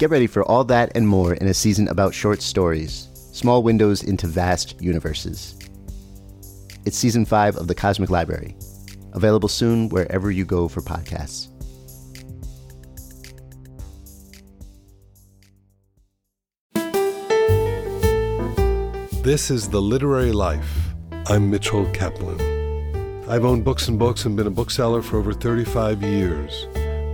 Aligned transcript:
Get 0.00 0.08
ready 0.08 0.26
for 0.26 0.42
all 0.44 0.64
that 0.64 0.92
and 0.94 1.06
more 1.06 1.34
in 1.34 1.46
a 1.46 1.52
season 1.52 1.86
about 1.88 2.14
short 2.14 2.40
stories, 2.40 3.10
small 3.34 3.62
windows 3.62 4.02
into 4.02 4.26
vast 4.26 4.80
universes. 4.80 5.58
It's 6.86 6.96
season 6.96 7.26
five 7.26 7.54
of 7.56 7.68
The 7.68 7.74
Cosmic 7.74 8.08
Library, 8.08 8.56
available 9.12 9.50
soon 9.50 9.90
wherever 9.90 10.30
you 10.30 10.46
go 10.46 10.68
for 10.68 10.80
podcasts. 10.80 11.48
This 19.22 19.50
is 19.50 19.68
The 19.68 19.82
Literary 19.82 20.32
Life. 20.32 20.94
I'm 21.26 21.50
Mitchell 21.50 21.84
Kaplan. 21.90 22.40
I've 23.28 23.44
owned 23.44 23.66
books 23.66 23.88
and 23.88 23.98
books 23.98 24.24
and 24.24 24.34
been 24.34 24.46
a 24.46 24.50
bookseller 24.50 25.02
for 25.02 25.18
over 25.18 25.34
35 25.34 26.02
years. 26.02 26.66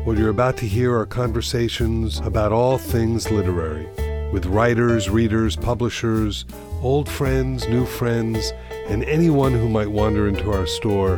What 0.06 0.18
you're 0.18 0.28
about 0.28 0.56
to 0.58 0.68
hear 0.68 0.96
are 0.96 1.04
conversations 1.04 2.20
about 2.20 2.52
all 2.52 2.78
things 2.78 3.28
literary 3.32 3.88
with 4.30 4.46
writers, 4.46 5.10
readers, 5.10 5.56
publishers, 5.56 6.44
old 6.80 7.08
friends, 7.08 7.66
new 7.66 7.84
friends, 7.84 8.52
and 8.86 9.02
anyone 9.02 9.52
who 9.52 9.68
might 9.68 9.90
wander 9.90 10.28
into 10.28 10.52
our 10.52 10.64
store 10.64 11.16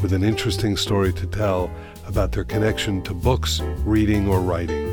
with 0.00 0.14
an 0.14 0.24
interesting 0.24 0.78
story 0.78 1.12
to 1.12 1.26
tell 1.26 1.70
about 2.06 2.32
their 2.32 2.44
connection 2.44 3.02
to 3.02 3.12
books, 3.12 3.60
reading, 3.84 4.26
or 4.26 4.40
writing. 4.40 4.88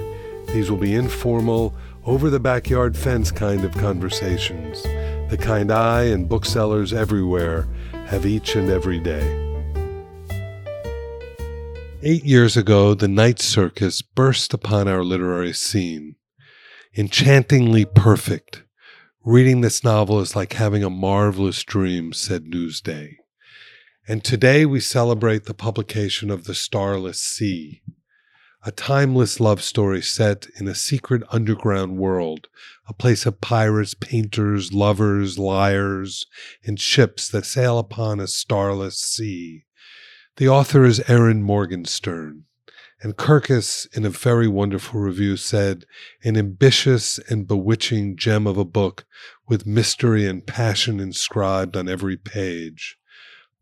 These 0.47 0.69
will 0.69 0.77
be 0.77 0.93
informal, 0.93 1.73
over 2.03 2.29
the 2.29 2.41
backyard 2.41 2.97
fence 2.97 3.31
kind 3.31 3.63
of 3.63 3.71
conversations 3.75 4.83
the 5.29 5.37
kind 5.39 5.71
I 5.71 6.03
and 6.03 6.27
booksellers 6.27 6.91
everywhere 6.91 7.65
have 8.07 8.25
each 8.25 8.57
and 8.57 8.69
every 8.69 8.99
day. 8.99 9.46
Eight 12.09 12.23
years 12.23 12.55
ago, 12.55 12.93
the 12.93 13.09
night 13.09 13.37
circus 13.37 14.01
burst 14.01 14.53
upon 14.53 14.87
our 14.87 15.03
literary 15.03 15.51
scene. 15.51 16.15
Enchantingly 16.95 17.83
perfect. 17.83 18.63
Reading 19.25 19.59
this 19.59 19.83
novel 19.83 20.21
is 20.21 20.33
like 20.33 20.53
having 20.53 20.85
a 20.85 20.89
marvelous 20.89 21.63
dream, 21.63 22.13
said 22.13 22.45
Newsday. 22.45 23.15
And 24.07 24.23
today 24.23 24.65
we 24.65 24.79
celebrate 24.79 25.47
the 25.47 25.53
publication 25.53 26.31
of 26.31 26.45
The 26.45 26.55
Starless 26.55 27.21
Sea, 27.21 27.81
a 28.63 28.71
timeless 28.71 29.41
love 29.41 29.61
story 29.61 30.01
set 30.01 30.47
in 30.57 30.65
a 30.69 30.75
secret 30.75 31.23
underground 31.29 31.97
world, 31.97 32.47
a 32.87 32.93
place 32.93 33.25
of 33.25 33.41
pirates, 33.41 33.95
painters, 33.95 34.71
lovers, 34.71 35.37
liars, 35.37 36.25
and 36.65 36.79
ships 36.79 37.27
that 37.27 37.45
sail 37.45 37.77
upon 37.77 38.21
a 38.21 38.27
starless 38.27 38.97
sea. 38.97 39.65
The 40.37 40.47
author 40.47 40.85
is 40.85 41.01
Erin 41.09 41.41
Morgenstern, 41.41 42.43
and 43.01 43.17
Kirkus, 43.17 43.87
in 43.97 44.05
a 44.05 44.11
very 44.11 44.47
wonderful 44.47 44.99
review, 44.99 45.35
said, 45.35 45.87
an 46.23 46.37
ambitious 46.37 47.17
and 47.27 47.47
bewitching 47.47 48.15
gem 48.15 48.45
of 48.45 48.55
a 48.55 48.63
book 48.63 49.07
with 49.47 49.65
mystery 49.65 50.27
and 50.27 50.45
passion 50.45 50.99
inscribed 50.99 51.75
on 51.75 51.89
every 51.89 52.17
page. 52.17 52.99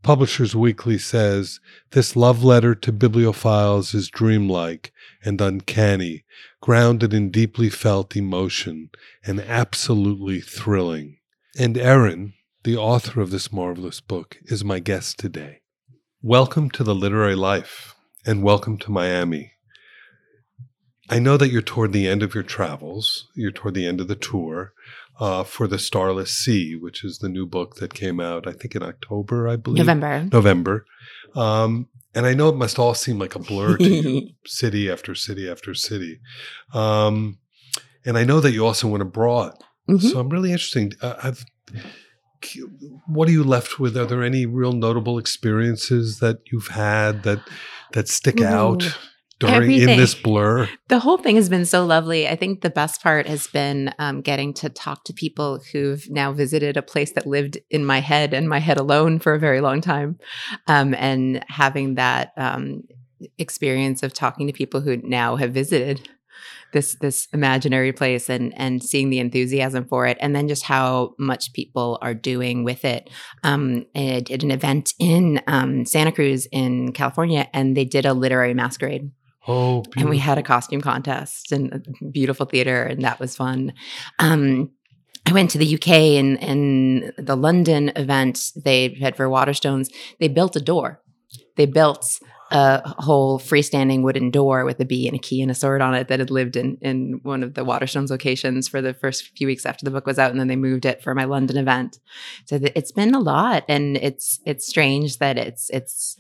Publishers 0.03 0.53
Weekly 0.53 0.97
says 0.97 1.61
this 1.91 2.17
love 2.17 2.43
letter 2.43 2.75
to 2.75 2.91
bibliophiles 2.91 3.95
is 3.95 4.09
dreamlike 4.09 4.91
and 5.23 5.39
uncanny, 5.39 6.25
grounded 6.59 7.13
in 7.13 7.31
deeply 7.31 7.69
felt 7.69 8.17
emotion, 8.17 8.89
and 9.25 9.39
absolutely 9.39 10.41
thrilling. 10.41 11.19
And 11.57 11.77
Erin, 11.77 12.33
the 12.65 12.75
author 12.75 13.21
of 13.21 13.31
this 13.31 13.49
marvelous 13.49 14.01
book, 14.01 14.39
is 14.43 14.65
my 14.65 14.79
guest 14.79 15.17
today. 15.17 15.61
Welcome 16.27 16.71
to 16.71 16.83
the 16.83 16.95
literary 16.95 17.35
life, 17.35 17.93
and 18.25 18.41
welcome 18.41 18.79
to 18.79 18.91
Miami. 18.91 19.51
I 21.07 21.19
know 21.19 21.37
that 21.37 21.51
you're 21.51 21.61
toward 21.61 21.93
the 21.93 22.07
end 22.07 22.23
of 22.23 22.33
your 22.33 22.43
travels, 22.43 23.27
you're 23.35 23.51
toward 23.51 23.75
the 23.75 23.85
end 23.85 24.01
of 24.01 24.07
the 24.07 24.15
tour 24.15 24.73
uh, 25.19 25.43
for 25.43 25.67
the 25.67 25.77
Starless 25.77 26.35
Sea, 26.35 26.75
which 26.75 27.03
is 27.03 27.19
the 27.19 27.29
new 27.29 27.45
book 27.45 27.75
that 27.75 27.93
came 27.93 28.19
out, 28.19 28.47
I 28.47 28.53
think, 28.53 28.75
in 28.75 28.81
October, 28.81 29.47
I 29.47 29.55
believe. 29.55 29.85
November. 29.85 30.27
November. 30.31 30.87
Um, 31.35 31.89
and 32.15 32.25
I 32.25 32.33
know 32.33 32.49
it 32.49 32.55
must 32.55 32.79
all 32.79 32.95
seem 32.95 33.19
like 33.19 33.35
a 33.35 33.39
blur 33.39 33.77
to 33.77 33.87
you, 33.87 34.29
city 34.47 34.89
after 34.89 35.13
city 35.13 35.47
after 35.47 35.75
city. 35.75 36.21
Um, 36.73 37.37
and 38.03 38.17
I 38.17 38.23
know 38.23 38.39
that 38.39 38.51
you 38.51 38.65
also 38.65 38.87
went 38.87 39.03
abroad. 39.03 39.53
Mm-hmm. 39.87 40.07
So 40.07 40.17
I'm 40.17 40.29
really 40.29 40.51
interested. 40.51 40.95
Uh, 41.03 41.17
I've, 41.21 41.45
what 43.07 43.27
are 43.27 43.31
you 43.31 43.43
left 43.43 43.79
with? 43.79 43.97
Are 43.97 44.05
there 44.05 44.23
any 44.23 44.45
real 44.45 44.73
notable 44.73 45.17
experiences 45.17 46.19
that 46.19 46.39
you've 46.51 46.69
had 46.69 47.23
that 47.23 47.39
that 47.93 48.07
stick 48.07 48.39
Ooh. 48.39 48.45
out? 48.45 48.97
during 49.39 49.55
Everything. 49.55 49.89
in 49.89 49.97
this 49.97 50.15
blur. 50.15 50.69
The 50.87 50.99
whole 50.99 51.17
thing 51.17 51.35
has 51.35 51.49
been 51.49 51.65
so 51.65 51.85
lovely. 51.85 52.27
I 52.27 52.35
think 52.35 52.61
the 52.61 52.69
best 52.69 53.01
part 53.01 53.27
has 53.27 53.47
been 53.47 53.93
um, 53.99 54.21
getting 54.21 54.53
to 54.55 54.69
talk 54.69 55.03
to 55.05 55.13
people 55.13 55.59
who've 55.71 56.09
now 56.09 56.31
visited 56.31 56.77
a 56.77 56.81
place 56.81 57.11
that 57.13 57.27
lived 57.27 57.57
in 57.69 57.85
my 57.85 57.99
head 57.99 58.33
and 58.33 58.47
my 58.47 58.59
head 58.59 58.77
alone 58.77 59.19
for 59.19 59.33
a 59.33 59.39
very 59.39 59.61
long 59.61 59.81
time, 59.81 60.19
um, 60.67 60.93
and 60.93 61.43
having 61.49 61.95
that 61.95 62.31
um, 62.37 62.83
experience 63.37 64.03
of 64.03 64.13
talking 64.13 64.47
to 64.47 64.53
people 64.53 64.81
who 64.81 64.97
now 64.97 65.35
have 65.35 65.51
visited 65.51 66.07
this 66.75 66.95
this 67.01 67.27
imaginary 67.33 67.91
place 67.91 68.29
and 68.29 68.53
and 68.55 68.83
seeing 68.83 69.09
the 69.09 69.19
enthusiasm 69.19 69.83
for 69.87 70.05
it 70.05 70.17
and 70.21 70.35
then 70.35 70.47
just 70.47 70.63
how 70.63 71.15
much 71.17 71.51
people 71.53 71.97
are 72.03 72.13
doing 72.13 72.63
with 72.63 72.85
it 72.85 73.09
um 73.43 73.85
i 73.95 74.19
did 74.23 74.43
an 74.43 74.51
event 74.51 74.93
in 74.99 75.41
um, 75.47 75.85
santa 75.85 76.11
cruz 76.11 76.45
in 76.51 76.91
california 76.91 77.47
and 77.53 77.75
they 77.75 77.85
did 77.85 78.05
a 78.05 78.13
literary 78.13 78.53
masquerade 78.53 79.09
Oh, 79.47 79.81
beautiful. 79.83 80.01
and 80.01 80.09
we 80.09 80.17
had 80.17 80.37
a 80.39 80.43
costume 80.43 80.81
contest 80.81 81.51
and 81.51 81.85
beautiful 82.11 82.47
theater, 82.47 82.81
and 82.81 83.03
that 83.03 83.19
was 83.19 83.35
fun. 83.35 83.73
Um, 84.17 84.71
I 85.27 85.33
went 85.33 85.51
to 85.51 85.59
the 85.59 85.75
UK 85.75 85.89
and 86.19 86.41
and 86.51 87.13
the 87.19 87.35
London 87.37 87.91
event 87.95 88.41
they 88.65 88.97
had 88.99 89.15
for 89.15 89.27
Waterstones. 89.29 89.87
They 90.19 90.29
built 90.29 90.55
a 90.55 90.59
door. 90.71 90.99
They 91.57 91.67
built 91.67 92.19
a 92.51 92.81
whole 93.01 93.39
freestanding 93.39 94.03
wooden 94.03 94.29
door 94.29 94.65
with 94.65 94.79
a 94.79 94.85
bee 94.85 95.07
and 95.07 95.15
a 95.15 95.19
key 95.19 95.41
and 95.41 95.49
a 95.49 95.55
sword 95.55 95.81
on 95.81 95.95
it 95.95 96.07
that 96.07 96.19
had 96.19 96.29
lived 96.29 96.55
in 96.55 96.77
in 96.81 97.19
one 97.23 97.43
of 97.43 97.55
the 97.55 97.65
Waterstones 97.65 98.09
locations 98.09 98.67
for 98.67 98.81
the 98.81 98.93
first 98.93 99.35
few 99.37 99.47
weeks 99.47 99.65
after 99.65 99.83
the 99.83 99.91
book 99.91 100.05
was 100.05 100.19
out, 100.19 100.31
and 100.31 100.39
then 100.39 100.47
they 100.47 100.55
moved 100.55 100.85
it 100.85 101.01
for 101.01 101.15
my 101.15 101.25
London 101.25 101.57
event. 101.57 101.99
So 102.45 102.59
it's 102.61 102.91
been 102.91 103.15
a 103.15 103.19
lot, 103.19 103.65
and 103.67 103.97
it's 103.97 104.39
it's 104.45 104.67
strange 104.67 105.17
that 105.17 105.37
it's 105.37 105.69
it's 105.71 106.17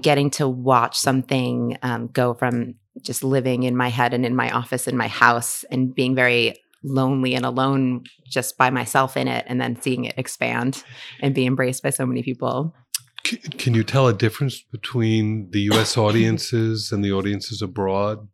getting 0.00 0.30
to 0.30 0.48
watch 0.48 0.98
something 0.98 1.76
um, 1.82 2.06
go 2.08 2.32
from 2.34 2.74
just 3.02 3.22
living 3.22 3.62
in 3.62 3.76
my 3.76 3.88
head 3.88 4.14
and 4.14 4.24
in 4.24 4.34
my 4.34 4.50
office 4.50 4.88
in 4.88 4.96
my 4.96 5.08
house 5.08 5.64
and 5.70 5.94
being 5.94 6.14
very 6.14 6.56
lonely 6.84 7.34
and 7.34 7.44
alone 7.44 8.04
just 8.28 8.58
by 8.58 8.70
myself 8.70 9.16
in 9.16 9.28
it 9.28 9.44
and 9.48 9.60
then 9.60 9.80
seeing 9.80 10.04
it 10.04 10.14
expand 10.16 10.82
and 11.20 11.34
be 11.34 11.46
embraced 11.46 11.82
by 11.82 11.90
so 11.90 12.04
many 12.04 12.22
people. 12.22 12.74
C- 13.24 13.36
Can 13.36 13.74
you 13.74 13.84
tell 13.84 14.08
a 14.08 14.12
difference 14.12 14.62
between 14.62 15.50
the 15.50 15.60
U.S. 15.72 15.96
audiences 16.06 16.92
and 16.92 17.04
the 17.04 17.12
audiences 17.12 17.62
abroad? 17.62 18.28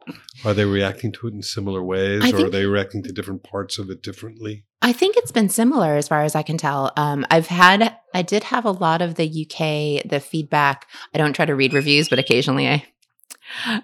Are 0.44 0.54
they 0.54 0.64
reacting 0.64 1.12
to 1.12 1.28
it 1.28 1.34
in 1.34 1.42
similar 1.42 1.82
ways, 1.82 2.22
I 2.24 2.30
or 2.30 2.46
are 2.46 2.50
they 2.50 2.66
reacting 2.66 3.02
to 3.04 3.12
different 3.12 3.42
parts 3.42 3.78
of 3.78 3.90
it 3.90 4.02
differently? 4.02 4.64
I 4.80 4.92
think 4.92 5.16
it's 5.16 5.32
been 5.32 5.48
similar 5.48 5.96
as 5.96 6.08
far 6.08 6.22
as 6.22 6.34
I 6.34 6.42
can 6.42 6.56
tell. 6.56 6.92
Um, 6.96 7.26
I've 7.30 7.48
had, 7.48 7.96
I 8.14 8.22
did 8.22 8.44
have 8.44 8.64
a 8.64 8.70
lot 8.70 9.02
of 9.02 9.16
the 9.16 9.24
UK, 9.26 10.08
the 10.08 10.20
feedback. 10.20 10.86
I 11.12 11.18
don't 11.18 11.32
try 11.32 11.46
to 11.46 11.54
read 11.54 11.74
reviews, 11.74 12.08
but 12.08 12.18
occasionally 12.20 12.68
I, 12.68 12.84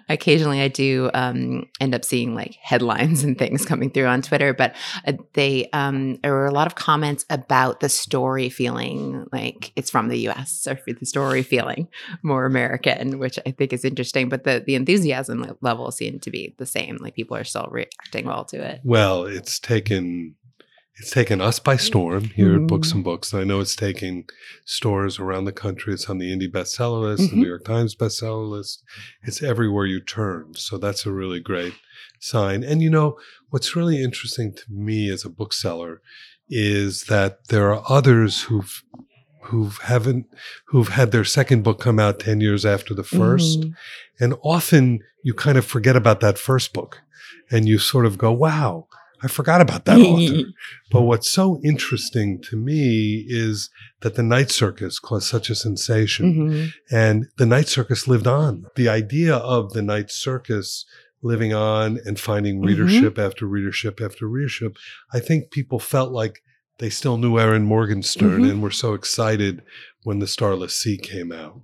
occasionally 0.09 0.61
I 0.61 0.67
do 0.67 1.09
um, 1.13 1.69
end 1.79 1.95
up 1.95 2.05
seeing 2.05 2.35
like 2.35 2.55
headlines 2.61 3.23
and 3.23 3.37
things 3.37 3.65
coming 3.65 3.89
through 3.89 4.07
on 4.07 4.21
Twitter. 4.21 4.53
But 4.53 4.75
uh, 5.05 5.13
they, 5.33 5.69
um, 5.73 6.17
there 6.17 6.31
were 6.31 6.45
a 6.45 6.51
lot 6.51 6.67
of 6.67 6.75
comments 6.75 7.25
about 7.29 7.79
the 7.79 7.89
story 7.89 8.49
feeling 8.49 9.25
like 9.31 9.71
it's 9.75 9.89
from 9.89 10.09
the 10.09 10.29
US 10.29 10.67
or 10.67 10.79
the 10.85 11.05
story 11.05 11.43
feeling 11.43 11.87
more 12.23 12.45
American, 12.45 13.19
which 13.19 13.39
I 13.45 13.51
think 13.51 13.73
is 13.73 13.85
interesting. 13.85 14.29
But 14.29 14.43
the 14.43 14.63
the 14.65 14.75
enthusiasm 14.75 15.57
level 15.61 15.91
seemed 15.91 16.21
to 16.23 16.31
be 16.31 16.55
the 16.57 16.65
same. 16.65 16.97
Like 16.99 17.15
people 17.15 17.37
are 17.37 17.43
still 17.43 17.67
reacting 17.71 18.25
well 18.25 18.45
to 18.45 18.57
it. 18.57 18.81
Well, 18.83 19.25
it's 19.25 19.59
taken 19.59 20.35
it's 20.97 21.11
taken 21.11 21.41
us 21.41 21.59
by 21.59 21.75
storm 21.75 22.25
here 22.25 22.55
at 22.55 22.67
Books 22.67 22.91
and 22.91 23.03
Books. 23.03 23.33
And 23.33 23.41
I 23.41 23.45
know 23.45 23.59
it's 23.59 23.75
taking 23.75 24.25
stores 24.63 25.19
around 25.19 25.45
the 25.45 25.51
country. 25.51 25.93
It's 25.93 26.09
on 26.09 26.17
the 26.19 26.31
indie 26.31 26.49
bestseller 26.51 27.01
list, 27.01 27.29
the 27.31 27.35
Mhm. 27.35 27.39
New 27.41 27.47
York 27.47 27.65
Times 27.65 27.95
bestseller 27.95 28.49
list. 28.49 28.83
It's 29.23 29.43
everywhere 29.43 29.85
you 29.85 29.99
turn. 29.99 30.53
So 30.55 30.77
that's 30.77 31.05
a 31.05 31.11
really 31.11 31.39
great 31.41 31.73
sign. 32.19 32.63
And 32.63 32.81
you 32.81 32.89
know, 32.89 33.17
what's 33.49 33.75
really 33.75 34.01
interesting 34.01 34.53
to 34.53 34.63
me 34.69 35.09
as 35.09 35.25
a 35.25 35.29
bookseller 35.29 36.01
is 36.49 37.05
that 37.05 37.47
there 37.49 37.73
are 37.73 37.83
others 37.89 38.43
who've 38.43 38.83
who 39.49 39.69
haven't 39.83 40.25
who've 40.69 40.87
had 40.87 41.11
their 41.11 41.23
second 41.23 41.61
book 41.63 41.79
come 41.79 41.99
out 41.99 42.19
10 42.19 42.41
years 42.41 42.65
after 42.65 42.95
the 42.95 43.03
1st 43.03 43.59
Mhm. 43.61 43.73
and 44.19 44.33
often 44.41 44.99
you 45.23 45.35
kind 45.35 45.55
of 45.55 45.63
forget 45.65 45.95
about 45.95 46.19
that 46.19 46.39
first 46.39 46.73
book 46.73 47.01
and 47.51 47.67
you 47.67 47.77
sort 47.77 48.07
of 48.07 48.17
go, 48.17 48.31
wow, 48.31 48.87
I 49.23 49.27
forgot 49.27 49.61
about 49.61 49.85
that 49.85 49.99
author. 50.01 50.43
But 50.91 51.01
what's 51.03 51.29
so 51.29 51.59
interesting 51.63 52.41
to 52.49 52.57
me 52.57 53.25
is 53.27 53.69
that 54.01 54.15
the 54.15 54.23
Night 54.23 54.51
Circus 54.51 54.99
caused 54.99 55.27
such 55.27 55.49
a 55.49 55.55
sensation 55.55 56.33
Mhm. 56.35 56.73
and 56.91 57.27
the 57.37 57.45
Night 57.45 57.67
Circus 57.67 58.07
lived 58.07 58.27
on. 58.27 58.65
The 58.75 58.89
idea 58.89 59.35
of 59.35 59.73
the 59.73 59.81
Night 59.81 60.11
Circus 60.11 60.85
living 61.23 61.53
on 61.53 61.99
and 62.05 62.19
finding 62.19 62.61
Mhm. 62.61 62.65
readership 62.67 63.17
after 63.17 63.45
readership 63.47 63.99
after 64.01 64.27
readership, 64.27 64.77
I 65.13 65.19
think 65.19 65.49
people 65.49 65.79
felt 65.79 66.11
like 66.11 66.41
they 66.77 66.89
still 66.89 67.17
knew 67.17 67.39
Erin 67.39 67.63
Morgenstern 67.63 68.41
Mhm. 68.43 68.49
and 68.51 68.61
were 68.61 68.69
so 68.69 68.93
excited 68.93 69.61
when 70.03 70.19
The 70.19 70.27
Starless 70.27 70.75
Sea 70.75 70.97
came 70.97 71.31
out. 71.31 71.61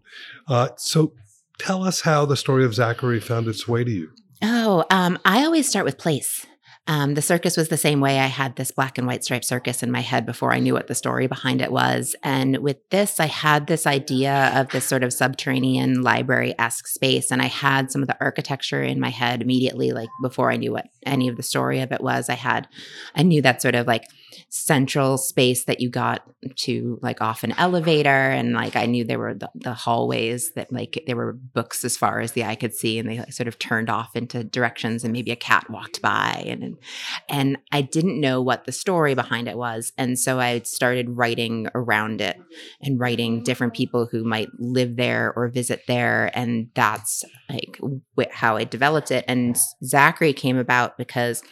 Uh, 0.48 0.70
so 0.78 1.14
tell 1.60 1.84
us 1.84 2.02
how 2.02 2.26
the 2.26 2.38
story 2.38 2.64
of 2.66 2.74
Zachary 2.74 3.20
found 3.20 3.48
its 3.48 3.68
way 3.68 3.84
to 3.84 3.92
you. 3.92 4.10
Oh, 4.42 4.84
um, 4.90 5.20
I 5.26 5.44
always 5.44 5.68
start 5.70 5.86
with 5.86 5.98
place. 6.00 6.46
Um, 6.92 7.14
the 7.14 7.22
circus 7.22 7.56
was 7.56 7.70
the 7.70 7.78
same 7.78 8.02
way. 8.02 8.20
I 8.20 8.26
had 8.26 8.58
this 8.58 8.72
black 8.72 8.98
and 8.98 9.08
white 9.08 9.24
striped 9.24 9.46
circus 9.46 9.82
in 9.82 9.92
my 9.92 10.02
head 10.02 10.26
before 10.26 10.52
I 10.52 10.60
knew 10.60 10.74
what 10.74 10.88
the 10.88 10.94
story 10.94 11.26
behind 11.26 11.62
it 11.62 11.72
was. 11.72 12.18
And 12.22 12.58
with 12.58 12.90
this, 12.90 13.18
I 13.18 13.28
had 13.28 13.68
this 13.68 13.88
idea 13.88 14.52
of 14.56 14.68
this 14.72 14.88
sort 14.88 15.02
of 15.02 15.14
subterranean 15.14 16.02
library 16.02 16.54
esque 16.60 16.88
space. 16.88 17.32
And 17.32 17.42
I 17.42 17.46
had 17.46 17.94
some 17.94 18.02
of 18.02 18.10
the 18.10 18.18
architecture 18.20 18.84
in 18.84 19.00
my 19.00 19.08
head 19.08 19.42
immediately, 19.42 19.94
like 19.94 20.10
before 20.22 20.52
I 20.52 20.58
knew 20.58 20.74
what 20.74 20.88
any 21.06 21.30
of 21.30 21.38
the 21.38 21.44
story 21.44 21.80
of 21.80 21.94
it 21.94 22.02
was. 22.02 22.28
I 22.28 22.34
had, 22.34 22.68
I 23.16 23.24
knew 23.24 23.42
that 23.42 23.62
sort 23.62 23.76
of 23.76 23.88
like 23.88 24.04
central 24.50 25.18
space 25.18 25.64
that 25.66 25.80
you 25.80 25.90
got 25.90 26.30
to 26.56 27.00
like 27.02 27.22
off 27.22 27.46
an 27.46 27.54
elevator. 27.54 28.10
And 28.10 28.52
like 28.52 28.76
I 28.76 28.86
knew 28.86 29.06
there 29.06 29.18
were 29.18 29.34
the, 29.34 29.50
the 29.56 29.74
hallways 29.74 30.52
that 30.56 30.74
like 30.74 31.02
there 31.08 31.16
were 31.16 31.32
books 31.32 31.86
as 31.86 31.96
far 31.96 32.20
as 32.20 32.34
the 32.34 32.44
eye 32.44 32.56
could 32.56 32.74
see. 32.74 33.00
And 33.00 33.10
they 33.10 33.20
like, 33.20 33.32
sort 33.32 33.48
of 33.48 33.58
turned 33.60 33.90
off 33.90 34.14
into 34.14 34.44
directions 34.44 35.06
and 35.06 35.14
maybe 35.14 35.32
a 35.32 35.38
cat 35.38 35.70
walked 35.70 36.02
by. 36.02 36.44
And, 36.46 36.78
and 37.30 37.58
I 37.72 37.82
didn't 37.82 38.20
know 38.20 38.42
what 38.42 38.66
the 38.66 38.72
story 38.72 39.14
behind 39.14 39.48
it 39.48 39.58
was. 39.58 39.94
And 39.98 40.18
so 40.18 40.40
I 40.40 40.60
started 40.62 41.10
writing 41.10 41.68
around 41.74 42.22
it 42.22 42.38
and 42.82 43.00
writing 43.00 43.44
different 43.44 43.74
people 43.74 44.08
who 44.12 44.24
might 44.24 44.50
live 44.60 44.96
there 44.96 45.34
or 45.36 45.48
visit 45.50 45.84
there. 45.88 46.32
And 46.34 46.70
that's 46.76 47.24
like 47.50 47.80
wh- 48.18 48.32
how 48.32 48.58
I 48.58 48.64
developed 48.64 49.12
it. 49.12 49.26
And 49.28 49.58
Zachary 49.84 50.34
came 50.34 50.58
about 50.58 50.98
because 50.98 51.44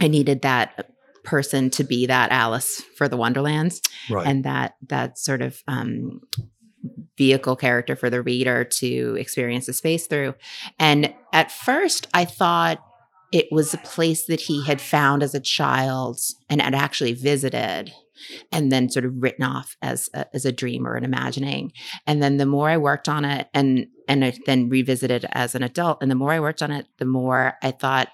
I 0.00 0.08
needed 0.08 0.42
that 0.42 0.90
person 1.24 1.68
to 1.70 1.84
be 1.84 2.06
that 2.06 2.32
Alice 2.32 2.82
for 2.96 3.06
the 3.08 3.16
Wonderlands 3.16 3.82
Right. 4.08 4.26
and 4.26 4.44
that 4.44 4.76
that 4.88 5.18
sort 5.18 5.42
of 5.42 5.62
um, 5.68 6.20
vehicle 7.18 7.56
character 7.56 7.94
for 7.94 8.08
the 8.08 8.22
reader 8.22 8.64
to 8.64 9.16
experience 9.18 9.66
the 9.66 9.74
space 9.74 10.06
through. 10.06 10.34
And 10.78 11.12
at 11.34 11.52
first, 11.52 12.08
I 12.14 12.24
thought 12.24 12.78
it 13.32 13.46
was 13.50 13.72
a 13.72 13.78
place 13.78 14.26
that 14.26 14.40
he 14.42 14.64
had 14.64 14.80
found 14.80 15.22
as 15.22 15.34
a 15.34 15.40
child 15.40 16.18
and 16.48 16.60
had 16.60 16.74
actually 16.74 17.12
visited 17.12 17.92
and 18.52 18.70
then 18.70 18.90
sort 18.90 19.04
of 19.06 19.14
written 19.22 19.44
off 19.44 19.76
as 19.80 20.10
a, 20.14 20.26
as 20.34 20.44
a 20.44 20.52
dream 20.52 20.86
or 20.86 20.94
an 20.94 21.04
imagining 21.04 21.72
and 22.06 22.22
then 22.22 22.36
the 22.36 22.44
more 22.46 22.68
i 22.68 22.76
worked 22.76 23.08
on 23.08 23.24
it 23.24 23.48
and 23.54 23.86
and 24.08 24.24
I 24.24 24.36
then 24.44 24.68
revisited 24.68 25.24
as 25.32 25.54
an 25.54 25.62
adult 25.62 25.98
and 26.02 26.10
the 26.10 26.16
more 26.16 26.32
i 26.32 26.40
worked 26.40 26.62
on 26.62 26.70
it 26.70 26.86
the 26.98 27.04
more 27.06 27.54
i 27.62 27.70
thought 27.70 28.08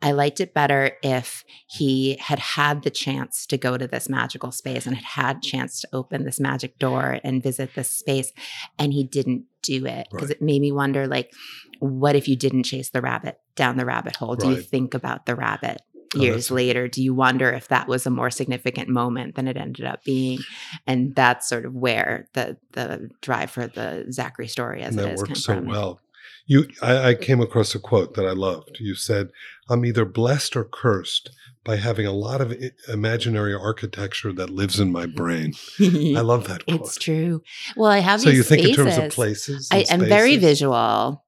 i 0.00 0.12
liked 0.12 0.40
it 0.40 0.54
better 0.54 0.92
if 1.02 1.42
he 1.66 2.16
had 2.20 2.38
had 2.38 2.82
the 2.82 2.90
chance 2.90 3.46
to 3.46 3.56
go 3.58 3.76
to 3.76 3.88
this 3.88 4.08
magical 4.08 4.52
space 4.52 4.86
and 4.86 4.94
had 4.94 5.04
had 5.24 5.42
chance 5.42 5.80
to 5.80 5.88
open 5.92 6.24
this 6.24 6.38
magic 6.38 6.78
door 6.78 7.18
and 7.24 7.42
visit 7.42 7.74
this 7.74 7.90
space 7.90 8.30
and 8.78 8.92
he 8.92 9.02
didn't 9.02 9.44
do 9.62 9.86
it 9.86 10.06
because 10.12 10.28
Right. 10.28 10.36
it 10.36 10.42
made 10.42 10.60
me 10.60 10.70
wonder 10.70 11.08
like 11.08 11.32
what 11.80 12.16
if 12.16 12.28
you 12.28 12.36
didn't 12.36 12.64
chase 12.64 12.90
the 12.90 13.00
rabbit 13.00 13.38
down 13.56 13.76
the 13.76 13.84
rabbit 13.86 14.16
hole 14.16 14.36
do 14.36 14.48
you 14.50 14.60
think 14.60 14.94
about 14.94 15.26
the 15.26 15.34
rabbit 15.34 15.80
Oh, 16.16 16.22
years 16.22 16.46
that's- 16.46 16.50
later 16.50 16.88
do 16.88 17.02
you 17.02 17.12
wonder 17.12 17.50
if 17.52 17.68
that 17.68 17.86
was 17.86 18.06
a 18.06 18.10
more 18.10 18.30
significant 18.30 18.88
moment 18.88 19.34
than 19.34 19.46
it 19.46 19.58
ended 19.58 19.84
up 19.84 20.02
being 20.04 20.38
and 20.86 21.14
that's 21.14 21.46
sort 21.46 21.66
of 21.66 21.74
where 21.74 22.28
the 22.32 22.56
the 22.72 23.10
drive 23.20 23.50
for 23.50 23.66
the 23.66 24.06
zachary 24.10 24.48
story 24.48 24.80
as 24.82 24.92
and 24.96 25.00
it 25.00 25.02
that 25.02 25.12
is 25.12 25.20
worked 25.20 25.36
so 25.36 25.54
from 25.56 25.66
well. 25.66 26.00
You, 26.46 26.66
I, 26.80 27.08
I 27.10 27.14
came 27.14 27.42
across 27.42 27.74
a 27.74 27.78
quote 27.78 28.14
that 28.14 28.24
I 28.24 28.30
loved. 28.32 28.78
You 28.80 28.94
said, 28.94 29.28
"I'm 29.68 29.84
either 29.84 30.06
blessed 30.06 30.56
or 30.56 30.64
cursed 30.64 31.28
by 31.62 31.76
having 31.76 32.06
a 32.06 32.12
lot 32.12 32.40
of 32.40 32.54
imaginary 32.90 33.52
architecture 33.52 34.32
that 34.32 34.48
lives 34.48 34.80
in 34.80 34.90
my 34.90 35.04
brain." 35.20 35.52
I 35.78 36.20
love 36.22 36.48
that 36.48 36.64
quote. 36.64 36.80
it's 36.80 36.96
true 36.96 37.42
well 37.76 37.90
i 37.90 37.98
have 37.98 38.22
so 38.22 38.30
you 38.30 38.42
think 38.42 38.66
in 38.66 38.74
terms 38.74 38.96
of 38.96 39.12
spaces. 39.12 39.68
places? 39.68 39.68
I 39.70 39.92
am 39.92 40.00
very 40.00 40.38
visual. 40.38 41.22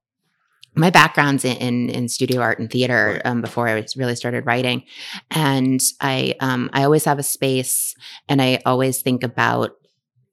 My 0.73 0.89
background's 0.89 1.43
in, 1.43 1.57
in, 1.57 1.89
in 1.89 2.07
studio 2.07 2.41
art 2.41 2.59
and 2.59 2.71
theater 2.71 3.21
um, 3.25 3.41
before 3.41 3.67
I 3.67 3.85
really 3.95 4.15
started 4.15 4.45
writing, 4.45 4.83
and 5.29 5.81
I 5.99 6.35
um, 6.39 6.69
I 6.71 6.83
always 6.83 7.05
have 7.05 7.19
a 7.19 7.23
space, 7.23 7.93
and 8.29 8.41
I 8.41 8.59
always 8.65 9.01
think 9.01 9.23
about 9.23 9.71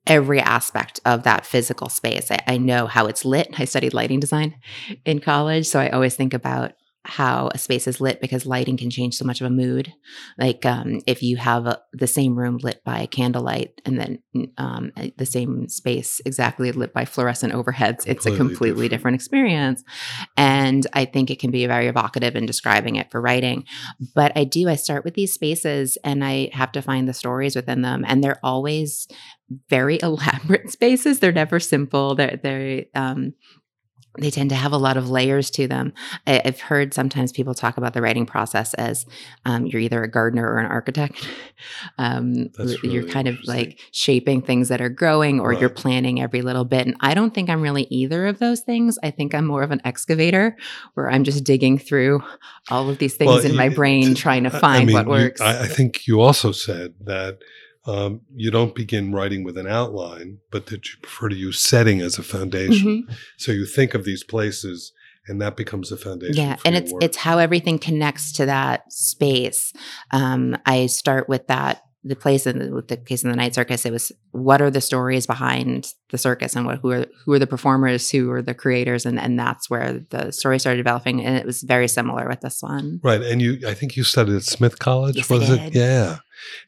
every 0.07 0.41
aspect 0.41 1.01
of 1.05 1.25
that 1.25 1.45
physical 1.45 1.89
space. 1.89 2.31
I, 2.31 2.39
I 2.47 2.57
know 2.59 2.87
how 2.87 3.07
it's 3.07 3.25
lit. 3.25 3.49
I 3.59 3.65
studied 3.65 3.95
lighting 3.95 4.21
design 4.21 4.57
in 5.05 5.21
college, 5.21 5.67
so 5.67 5.81
I 5.81 5.91
always 5.91 6.15
think 6.15 6.33
about 6.35 6.73
how 7.05 7.49
a 7.55 7.59
space 7.59 7.87
is 7.87 8.01
lit 8.01 8.21
because 8.21 8.45
lighting 8.45 8.77
can 8.77 8.91
change 8.91 9.15
so 9.17 9.25
much 9.25 9.41
of 9.41 9.47
a 9.47 9.51
mood. 9.51 9.93
Like 10.37 10.67
um, 10.67 11.01
if 11.07 11.23
you 11.23 11.37
have 11.39 11.67
a, 11.67 11.81
the 11.93 12.07
same 12.07 12.37
room 12.37 12.59
lit 12.59 12.83
by 12.85 13.07
candlelight 13.07 13.81
and 13.87 13.99
then 13.99 14.19
um, 14.59 14.93
uh, 14.97 15.09
the 15.17 15.25
same 15.25 15.69
space 15.69 16.21
exactly 16.27 16.71
lit 16.73 16.93
by 16.93 17.05
fluorescent 17.07 17.55
overheads, 17.55 18.07
it's 18.07 18.27
a 18.27 18.29
Completely 18.31 18.37
completely 18.39 18.89
different. 18.89 18.91
different. 18.91 19.15
experience. 19.15 19.85
And 20.37 20.87
I 20.93 21.07
think 21.07 21.31
it 21.31 21.39
can 21.39 21.51
be 21.51 21.67
very 21.67 21.87
evocative 21.87 22.37
in 22.37 22.45
describing 22.47 22.97
it 22.97 23.11
for 23.11 23.21
writing. 23.21 23.65
But 24.15 24.33
I 24.37 24.45
do, 24.45 24.69
I 24.69 24.75
start 24.77 25.05
with 25.05 25.15
these 25.15 25.33
spaces 25.33 25.97
and 26.05 26.23
I 26.25 26.51
have 26.53 26.73
to 26.73 26.83
find 26.83 27.09
the 27.09 27.15
stories 27.15 27.57
within 27.57 27.83
them. 27.83 28.05
And 28.07 28.23
they're 28.23 28.41
always 28.43 29.09
very 29.71 29.99
elaborate 30.03 30.71
spaces. 30.71 31.21
They're 31.21 31.33
never 31.33 31.59
simple. 31.59 32.15
They're, 32.17 32.39
they're, 32.43 32.85
um, 32.95 33.33
they 34.21 34.31
tend 34.31 34.51
to 34.51 34.57
have 34.57 34.73
a 34.73 34.77
lot 34.79 34.97
of 34.97 35.09
layers 35.11 35.51
to 35.53 35.67
them. 35.67 35.93
I, 36.27 36.43
I've 36.45 36.61
heard 36.61 36.95
sometimes 36.95 37.33
people 37.33 37.55
talk 37.55 37.77
about 37.77 37.95
the 37.95 38.03
writing 38.03 38.27
process 38.27 38.75
as 38.75 39.07
um, 39.45 39.67
you're 39.67 39.81
either 39.81 40.03
a 40.03 40.11
gardener 40.11 40.47
or 40.51 40.59
an 40.59 40.67
architect. 40.67 41.27
Um, 41.99 42.51
That's 42.57 42.81
you're 42.85 43.03
kind 43.09 43.27
of 43.27 43.37
like 43.45 43.81
shaping 43.91 44.43
things 44.43 44.69
that 44.69 44.81
are 44.81 44.89
growing, 44.89 45.41
or 45.41 45.53
you're 45.53 45.69
planning 45.69 46.21
every 46.23 46.41
little 46.41 46.65
bit. 46.65 46.87
And 46.87 46.95
I 47.01 47.15
don't 47.15 47.35
think 47.35 47.51
I'm 47.51 47.61
really 47.63 47.89
either 47.91 48.27
of 48.29 48.39
those 48.39 48.61
things. 48.61 48.97
I 49.03 49.11
think 49.11 49.35
I'm 49.35 49.45
more 49.45 49.65
of 49.65 49.73
an 49.73 49.81
excavator, 49.85 50.57
where 50.95 51.11
I'm 51.11 51.25
just 51.25 51.43
digging 51.43 51.77
through 51.79 52.23
all 52.71 52.89
of 52.89 52.99
these 52.99 53.17
things 53.17 53.29
Well, 53.29 53.45
in 53.45 53.57
my 53.57 53.69
brain, 53.71 54.09
to- 54.09 54.15
trying 54.15 54.45
to 54.45 54.53
I- 54.55 54.57
I 54.57 54.61
find 54.61 54.87
mean, 54.87 54.95
what 54.95 55.07
you- 55.07 55.11
works. 55.11 55.41
I, 55.41 55.65
I 55.65 55.67
think 55.67 56.07
you 56.07 56.21
also 56.21 56.53
said 56.53 56.95
that 57.01 57.39
um, 57.89 58.21
you 58.35 58.51
don't 58.51 58.75
begin 58.75 59.13
writing 59.13 59.43
with 59.45 59.57
an 59.57 59.67
outline, 59.67 60.39
but 60.51 60.67
that 60.67 60.87
you 60.89 60.95
prefer 61.03 61.29
to 61.31 61.37
use 61.37 61.59
setting 61.61 62.01
as 62.03 62.19
a 62.19 62.23
foundation. 62.23 63.07
Mhm. 63.09 63.17
So 63.39 63.51
you 63.53 63.65
think 63.67 63.95
of 63.95 64.05
these 64.05 64.23
places 64.23 64.93
and 65.27 65.41
that 65.43 65.57
becomes 65.57 65.91
the 65.91 65.97
foundation. 65.97 66.37
yeah 66.37 66.57
and 66.65 66.75
it's 66.75 66.91
work. 66.93 67.05
it's 67.05 67.17
how 67.19 67.37
everything 67.39 67.79
connects 67.79 68.33
to 68.33 68.47
that 68.47 68.91
space 68.91 69.75
um 70.11 70.57
i 70.65 70.87
start 70.87 71.29
with 71.29 71.47
that 71.49 71.83
the 72.05 72.17
place 72.17 72.47
in 72.47 72.59
the, 72.59 72.83
the 72.83 72.97
case 72.97 73.25
in 73.25 73.31
the 73.31 73.37
night 73.37 73.55
circus 73.55 73.85
it 73.85 73.93
was 73.93 74.13
what 74.31 74.63
are 74.63 74.71
the 74.71 74.81
stories 74.81 75.27
behind 75.27 75.93
the 76.11 76.19
circus 76.19 76.55
and 76.55 76.65
what 76.65 76.79
who 76.79 76.93
are 76.93 77.07
who 77.25 77.33
are 77.33 77.39
the 77.39 77.47
performers 77.47 78.11
who 78.11 78.31
are 78.31 78.43
the 78.43 78.55
creators 78.55 79.05
and 79.05 79.19
and 79.19 79.39
that's 79.39 79.69
where 79.69 80.05
the 80.11 80.31
story 80.31 80.59
started 80.59 80.79
developing 80.79 81.25
and 81.25 81.37
it 81.37 81.45
was 81.45 81.63
very 81.63 81.89
similar 81.89 82.29
with 82.29 82.41
this 82.41 82.63
one 82.63 83.01
right. 83.03 83.23
And 83.23 83.43
you, 83.43 83.59
I 83.67 83.75
think 83.75 83.97
you 83.97 84.05
studied 84.05 84.37
at 84.37 84.43
Smith 84.43 84.79
College, 84.79 85.17
Yes, 85.17 85.31
was 85.31 85.51
it? 85.51 85.75
Yeah, 85.75 86.19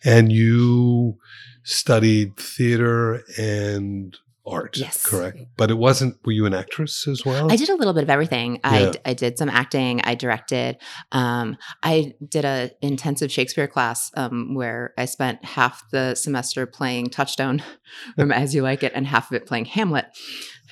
and 0.05 0.33
you 0.33 1.19
studied 1.63 2.37
theater 2.37 3.23
and 3.39 4.17
art. 4.47 4.77
Yes. 4.77 5.05
correct. 5.05 5.39
But 5.57 5.71
it 5.71 5.79
wasn't. 5.79 6.17
Were 6.25 6.33
you 6.33 6.47
an 6.47 6.55
actress 6.55 7.07
as 7.07 7.25
well? 7.25 7.51
I 7.51 7.57
did 7.57 7.69
a 7.69 7.75
little 7.75 7.93
bit 7.93 8.03
of 8.03 8.11
everything. 8.11 8.55
Yeah. 8.57 8.61
I, 9.05 9.11
I 9.11 9.15
did 9.15 9.39
some 9.39 9.49
acting. 9.49 10.01
I 10.03 10.15
directed. 10.15 10.79
Um, 11.13 11.57
I 11.83 12.15
did 12.27 12.45
a 12.45 12.71
intensive 12.83 13.31
Shakespeare 13.31 13.69
class 13.69 14.11
um, 14.17 14.55
where 14.55 14.95
I 14.99 15.05
spent 15.05 15.45
half 15.45 15.89
the 15.91 16.15
semester 16.15 16.67
playing 16.67 17.11
Touchstone 17.11 17.63
from 18.17 18.33
As 18.33 18.55
You 18.55 18.63
Like 18.63 18.83
It 18.83 18.93
and 18.95 19.07
half 19.07 19.31
of 19.31 19.37
it 19.37 19.47
playing 19.47 19.67
Hamlet. 19.67 20.07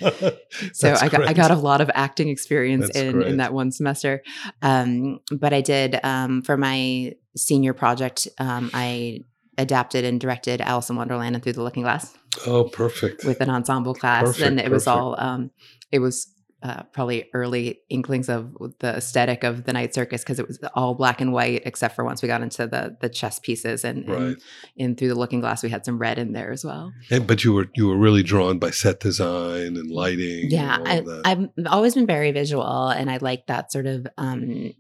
So 0.73 0.95
I 0.95 1.09
got 1.09 1.27
I 1.27 1.33
got 1.33 1.51
a 1.51 1.57
lot 1.57 1.81
of 1.81 1.91
acting 1.93 2.29
experience 2.29 2.87
That's 2.87 2.99
in 2.99 3.13
great. 3.13 3.27
in 3.27 3.37
that 3.39 3.53
one 3.53 3.73
semester. 3.73 4.23
Um, 4.63 5.19
but 5.33 5.53
I 5.53 5.61
did 5.61 5.99
um, 6.05 6.43
for 6.43 6.57
my 6.57 7.15
senior 7.37 7.73
project. 7.73 8.29
Um, 8.39 8.71
I 8.73 9.25
adapted 9.59 10.05
and 10.05 10.21
directed 10.21 10.61
Alice 10.61 10.89
in 10.89 10.97
Wonderland 10.97 11.35
and 11.35 11.43
Through 11.43 11.55
the 11.55 11.63
Looking 11.63 11.83
Glass 11.83 12.15
Oh, 12.47 12.65
perfect. 12.65 13.25
with 13.25 13.41
an 13.41 13.51
ensemble 13.51 13.95
class, 13.95 14.25
Perfect, 14.25 14.47
and 14.47 14.61
it 14.61 14.71
was 14.71 14.87
all 14.87 15.17
um, 15.21 15.51
it 15.93 15.99
was 15.99 16.33
uh, 16.61 16.83
probably 16.93 17.29
early 17.35 17.79
inklings 17.89 18.29
of 18.29 18.53
the 18.81 18.97
aesthetic 18.97 19.45
of 19.45 19.63
the 19.63 19.73
night 19.73 19.95
circus 19.95 20.23
because 20.23 20.41
it 20.41 20.49
was 20.49 20.59
all 20.75 20.93
black 20.95 21.21
and 21.21 21.33
white 21.33 21.63
except 21.65 21.95
for 21.95 22.05
once 22.05 22.21
we 22.21 22.27
got 22.27 22.43
into 22.43 22.67
the 22.67 22.97
the 23.01 23.09
chess 23.09 23.39
pieces 23.39 23.85
and, 23.85 24.09
Right. 24.09 24.37
and 24.77 24.99
through 24.99 25.07
the 25.09 25.15
looking 25.15 25.39
glass 25.41 25.63
we 25.63 25.71
had 25.71 25.85
some 25.85 25.99
red 25.99 26.19
in 26.19 26.33
there 26.33 26.51
as 26.51 26.65
well. 26.65 26.93
And, 27.13 27.27
but 27.29 27.45
you 27.45 27.53
were 27.53 27.69
you 27.77 27.87
were 27.87 27.97
really 27.97 28.25
drawn 28.25 28.59
by 28.59 28.71
set 28.71 28.99
design 29.01 29.77
and 29.77 29.89
lighting. 29.91 30.51
Yeah, 30.51 30.79
and 30.85 31.09
all 31.09 31.21
I. 31.25 31.31
I've 31.31 31.49
always 31.67 31.95
been 31.95 32.07
very 32.07 32.33
visual, 32.33 32.89
and 32.89 33.09
I 33.09 33.19
like 33.19 33.47
that 33.47 33.71
sort 33.71 33.87
of 33.87 34.07
um, 34.19 34.73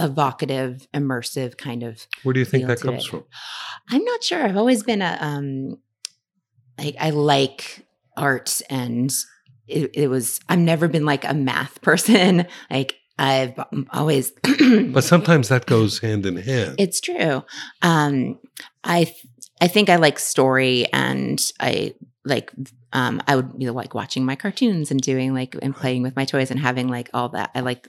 evocative, 0.00 0.86
immersive 0.94 1.56
kind 1.56 1.82
of. 1.82 2.06
Where 2.22 2.32
do 2.32 2.40
you 2.40 2.46
think 2.46 2.66
that 2.66 2.80
comes 2.80 3.04
it. 3.04 3.10
from? 3.10 3.24
I'm 3.88 4.04
not 4.04 4.24
sure. 4.24 4.42
I've 4.42 4.56
always 4.56 4.82
been 4.82 5.02
a 5.02 5.18
um, 5.20 5.78
like 6.78 6.96
I 6.98 7.10
like 7.10 7.86
art, 8.16 8.60
and 8.70 9.12
it, 9.66 9.90
it 9.94 10.08
was. 10.08 10.40
I've 10.48 10.58
never 10.58 10.88
been 10.88 11.04
like 11.04 11.24
a 11.24 11.34
math 11.34 11.80
person. 11.82 12.46
Like 12.70 12.96
I've 13.18 13.58
always. 13.92 14.32
But 14.92 15.04
sometimes 15.04 15.48
that 15.48 15.66
goes 15.66 15.98
hand 15.98 16.24
in 16.26 16.36
hand. 16.36 16.76
It's 16.78 17.00
true. 17.00 17.44
Um, 17.82 18.38
I 18.84 19.12
I 19.60 19.68
think 19.68 19.88
I 19.88 19.96
like 19.96 20.18
story, 20.18 20.86
and 20.92 21.40
I 21.60 21.94
like. 22.24 22.52
Um, 22.92 23.22
I 23.28 23.36
would 23.36 23.56
be 23.56 23.70
like 23.70 23.94
watching 23.94 24.24
my 24.24 24.34
cartoons 24.34 24.90
and 24.90 25.00
doing 25.00 25.32
like 25.32 25.56
and 25.62 25.74
playing 25.74 26.02
with 26.02 26.16
my 26.16 26.24
toys 26.24 26.50
and 26.50 26.58
having 26.58 26.88
like 26.88 27.08
all 27.14 27.28
that. 27.30 27.50
I 27.54 27.60
like 27.60 27.88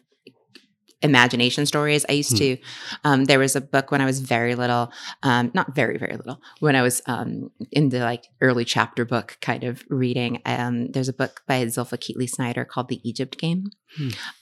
imagination 1.01 1.65
stories. 1.65 2.05
I 2.09 2.13
used 2.13 2.31
Hmm. 2.31 2.37
to. 2.37 2.57
Um, 3.03 3.25
there 3.25 3.39
was 3.39 3.55
a 3.55 3.61
book 3.61 3.91
when 3.91 4.01
I 4.01 4.05
was 4.05 4.19
very 4.19 4.55
little, 4.55 4.91
um, 5.23 5.51
not 5.53 5.75
very 5.75 5.97
very 5.97 6.15
little, 6.17 6.41
when 6.59 6.75
I 6.75 6.81
was 6.81 7.01
um, 7.07 7.51
in 7.71 7.89
the 7.89 7.99
like 7.99 8.25
early 8.41 8.65
chapter 8.65 9.05
book 9.05 9.37
kind 9.41 9.63
of 9.63 9.83
reading. 9.89 10.41
Um, 10.45 10.91
there's 10.91 11.09
a 11.09 11.13
book 11.13 11.41
by 11.47 11.65
Zilpha 11.65 11.97
Keatley 11.97 12.29
Snyder 12.29 12.65
called 12.65 12.89
The 12.89 13.01
Egypt 13.07 13.37
Game. 13.37 13.65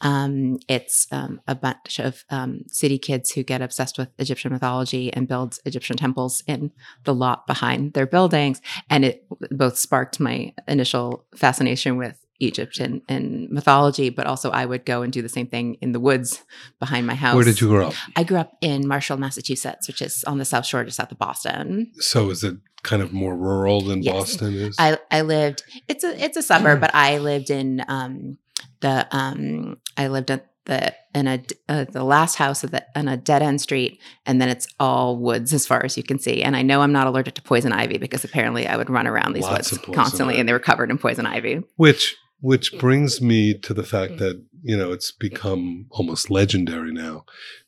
Um, 0.02 0.60
it's 0.68 1.08
um, 1.12 1.42
a 1.48 1.56
bunch 1.56 2.00
of 2.00 2.24
um, 2.30 2.62
city 2.68 3.00
kids 3.00 3.32
who 3.32 3.42
get 3.44 3.62
obsessed 3.62 3.98
with 3.98 4.10
Egyptian 4.20 4.52
mythology 4.54 5.12
and 5.12 5.28
build 5.28 5.58
Egyptian 5.66 5.98
temples 5.98 6.44
in 6.46 6.72
the 7.04 7.14
lot 7.16 7.48
behind 7.48 7.94
their 7.94 8.06
buildings. 8.06 8.62
And 8.90 9.04
it 9.04 9.26
both 9.50 9.78
sparked 9.78 10.20
my 10.20 10.54
initial 10.68 11.26
fascination 11.36 11.98
with 11.98 12.24
Egypt 12.40 12.80
and, 12.80 13.02
and 13.10 13.50
mythology, 13.50 14.10
but 14.10 14.26
also 14.26 14.50
I 14.52 14.66
would 14.66 14.86
go 14.86 15.02
and 15.02 15.12
do 15.12 15.22
the 15.22 15.30
same 15.30 15.48
thing 15.48 15.76
in 15.82 15.92
the 15.92 16.00
woods 16.00 16.44
behind 16.80 17.06
my 17.06 17.16
house. 17.16 17.36
Where 17.36 17.44
did 17.44 17.60
you 17.62 17.68
grow 17.68 17.88
up? 17.88 17.94
I 18.16 18.24
grew 18.24 18.38
up 18.38 18.54
in 18.62 18.88
Marshfield, 18.88 19.20
Massachusetts, 19.20 19.88
which 19.88 20.02
is 20.02 20.24
on 20.26 20.38
the 20.38 20.46
South 20.46 20.66
Shore, 20.66 20.84
just 20.84 20.98
south 20.98 21.12
of 21.12 21.18
Boston. 21.20 21.92
So 21.96 22.30
is 22.30 22.44
it 22.44 22.56
kind 22.84 23.02
of 23.02 23.12
more 23.12 23.36
rural 23.36 23.82
than 23.82 24.02
Yes. 24.04 24.14
Boston 24.14 24.54
is? 24.54 24.76
I, 24.80 24.98
I 25.12 25.22
lived 25.22 25.64
it's 25.88 26.04
a 26.04 26.24
it's 26.24 26.38
a 26.38 26.42
suburb, 26.42 26.80
but 26.80 26.96
I 26.96 27.18
lived 27.18 27.50
in 27.50 27.84
um 27.88 28.38
the 28.80 29.08
um 29.16 29.78
I 29.98 30.08
lived 30.08 30.32
at 30.32 30.46
the 30.66 30.94
in 31.16 31.28
a 31.28 31.44
uh, 31.68 31.86
the 31.92 32.04
last 32.04 32.36
house 32.36 32.64
of 32.64 32.72
the 32.72 32.86
on 32.96 33.08
a 33.08 33.18
dead 33.18 33.42
end 33.42 33.60
street, 33.60 34.00
and 34.26 34.40
then 34.40 34.48
it's 34.50 34.68
all 34.80 35.18
woods 35.18 35.52
as 35.52 35.66
far 35.66 35.84
as 35.84 35.98
you 35.98 36.04
can 36.04 36.20
see. 36.20 36.44
And 36.44 36.56
I 36.56 36.62
know 36.62 36.82
I'm 36.82 36.92
not 36.92 37.08
allergic 37.08 37.34
to 37.36 37.42
poison 37.42 37.74
ivy 37.74 37.98
because 37.98 38.24
apparently 38.24 38.68
I 38.68 38.78
would 38.78 38.90
run 38.90 39.08
around 39.08 39.34
these 39.34 39.44
Lots 39.44 39.72
woods 39.72 39.84
constantly, 39.94 40.36
ivy. 40.36 40.40
and 40.42 40.48
they 40.50 40.54
were 40.54 40.60
covered 40.60 40.92
in 40.92 40.98
poison 41.00 41.26
ivy. 41.26 41.64
which 41.78 42.16
which 42.42 42.78
brings 42.78 43.22
me 43.22 43.54
to 43.54 43.74
the 43.74 43.84
fact 43.84 44.18
that 44.18 44.42
you 44.62 44.78
know 44.78 44.92
it's 44.92 45.12
become 45.12 45.86
almost 45.92 46.30
legendary 46.30 46.92
now 46.92 47.26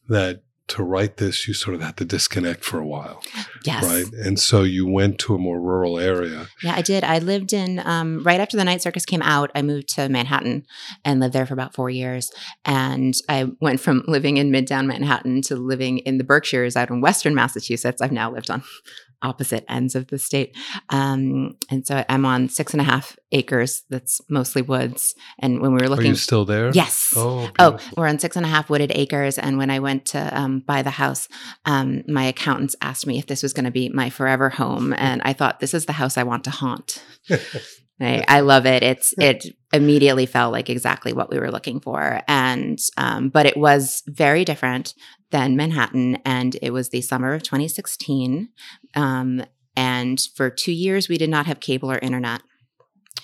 that 0.08 0.44
to 0.68 0.84
write 0.84 1.18
this 1.18 1.48
you 1.48 1.54
sort 1.54 1.76
of 1.76 1.82
had 1.82 1.98
to 1.98 2.06
disconnect 2.06 2.64
for 2.64 2.80
a 2.80 2.88
while 2.88 3.22
Yes, 3.66 3.84
right 3.84 4.26
and 4.26 4.40
so 4.40 4.64
you 4.64 4.88
went 4.88 5.20
to 5.20 5.36
a 5.36 5.38
more 5.38 5.60
rural 5.60 6.00
area 6.00 6.48
Yeah, 6.64 6.76
I 6.76 6.82
did. 6.82 7.04
I 7.04 7.20
lived 7.20 7.54
in 7.54 7.80
um, 7.80 8.24
right 8.24 8.40
after 8.40 8.58
the 8.58 8.64
Night 8.64 8.82
Circus 8.82 9.06
came 9.06 9.22
out. 9.22 9.52
I 9.54 9.62
moved 9.62 9.90
to 9.96 10.10
Manhattan 10.10 10.66
and 11.06 11.20
lived 11.20 11.34
there 11.34 11.46
for 11.46 11.54
about 11.54 11.76
four 11.76 11.90
years. 11.90 12.32
And 12.66 13.14
I 13.30 13.52
went 13.60 13.80
from 13.80 14.04
living 14.08 14.38
in 14.38 14.52
Midtown 14.52 14.88
Manhattan 14.88 15.42
to 15.44 15.56
living 15.56 16.00
in 16.00 16.18
the 16.18 16.24
Berkshires 16.24 16.76
out 16.76 16.90
in 16.90 17.02
Western 17.02 17.36
Massachusetts. 17.36 18.02
I've 18.02 18.12
now 18.12 18.32
lived 18.32 18.50
on 18.50 18.64
opposite 19.22 19.66
ends 19.70 19.96
of 19.96 20.08
the 20.08 20.20
state, 20.20 20.56
um, 20.90 21.58
and 21.70 21.86
so 21.86 22.04
I'm 22.10 22.26
on 22.26 22.50
six 22.50 22.74
and 22.74 22.82
a 22.82 22.86
half 22.86 23.18
acres. 23.32 23.84
That's 23.90 24.22
mostly 24.30 24.62
woods. 24.62 25.16
And 25.40 25.62
when 25.62 25.74
we 25.74 25.82
were 25.82 25.90
looking, 25.90 26.08
are 26.08 26.10
you 26.10 26.16
still 26.16 26.46
there 26.46 26.72
yes, 26.74 27.14
oh 27.16 27.50
Oh, 27.60 27.78
we're 27.96 28.08
on 28.08 28.20
six 28.20 28.36
and 28.36 28.46
a 28.46 28.50
half 28.50 28.70
wooded 28.70 28.92
acres. 28.96 29.38
And 29.38 29.58
when 29.58 29.70
I 29.70 29.80
went 29.80 30.06
to 30.08 30.38
um, 30.38 30.60
buy 30.60 30.82
the 30.82 30.90
house, 30.90 31.28
um, 31.66 32.04
my 32.08 32.24
accountants 32.24 32.76
asked 32.82 33.06
me 33.08 33.20
if 33.20 33.28
this 33.28 33.44
was 33.44 33.54
going 33.54 33.66
to 33.66 33.72
be 33.72 33.90
my 33.90 34.10
forever 34.10 34.50
home. 34.50 34.96
And 35.12 35.22
I 35.26 35.34
thought, 35.34 35.60
this 35.60 35.74
is 35.74 35.88
the 35.88 35.94
house 35.94 36.16
I 36.16 36.24
want 36.24 36.44
to 36.44 36.52
haunt. 36.52 37.04
I, 38.00 38.24
I 38.28 38.40
love 38.42 38.66
it. 38.66 38.84
It's 38.84 39.14
it 39.18 39.46
immediately 39.74 40.26
felt 40.26 40.54
like 40.54 40.70
exactly 40.70 41.12
what 41.12 41.30
we 41.30 41.40
were 41.40 41.52
looking 41.52 41.80
for, 41.80 42.22
and 42.28 42.80
um, 42.98 43.30
but 43.30 43.46
it 43.46 43.58
was 43.58 44.04
very 44.08 44.46
different 44.46 44.94
than 45.32 45.56
Manhattan, 45.56 46.18
and 46.26 46.56
it 46.62 46.72
was 46.72 46.90
the 46.90 47.02
summer 47.02 47.34
of 47.34 47.44
2016, 47.44 48.50
um, 48.96 49.44
and 49.76 50.22
for 50.36 50.50
two 50.50 50.72
years 50.72 51.08
we 51.10 51.18
did 51.18 51.30
not 51.30 51.46
have 51.46 51.60
cable 51.60 51.92
or 51.92 51.98
internet. 52.00 52.42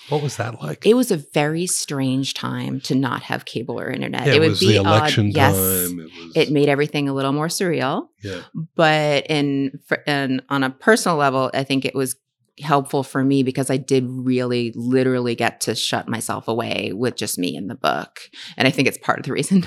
what 0.10 0.22
was 0.24 0.38
that 0.38 0.62
like 0.62 0.86
It 0.86 0.94
was 0.96 1.12
a 1.12 1.18
very 1.18 1.66
strange 1.68 2.34
time 2.34 2.80
to 2.82 2.96
not 2.96 3.24
have 3.24 3.44
cable 3.46 3.80
or 3.80 3.90
internet. 3.90 4.26
yeah, 4.26 4.34
it 4.34 4.38
it 4.38 4.40
would 4.40 4.50
was 4.52 4.60
be 4.60 4.68
the 4.74 4.76
election 4.78 5.28
odd. 5.28 5.36
Yes, 5.36 5.56
time 5.90 6.00
it 6.00 6.04
was 6.06 6.32
it 6.36 6.52
made 6.52 6.70
everything 6.70 7.10
a 7.10 7.14
little 7.14 7.34
more 7.34 7.48
surreal. 7.50 8.08
yeah 8.24 8.42
But 8.76 9.26
in, 9.30 9.80
for, 9.88 10.02
and 10.08 10.42
on 10.50 10.64
a 10.64 10.70
personal 10.70 11.18
level, 11.18 11.52
I 11.54 11.64
think 11.64 11.84
it 11.86 11.94
was 11.96 12.16
helpful 12.62 13.04
for 13.04 13.24
me 13.24 13.44
because 13.44 13.70
I 13.70 13.78
did 13.78 14.06
really 14.08 14.72
literally 14.76 15.36
get 15.36 15.62
to 15.62 15.76
shut 15.76 16.08
myself 16.08 16.48
away 16.48 16.92
with 16.94 17.16
just 17.16 17.38
me 17.38 17.56
in 17.56 17.68
the 17.68 17.76
book. 17.76 18.20
And 18.58 18.68
I 18.68 18.72
think 18.72 18.88
it's 18.88 18.98
part 18.98 19.20
of 19.20 19.26
the 19.26 19.32
reason 19.34 19.66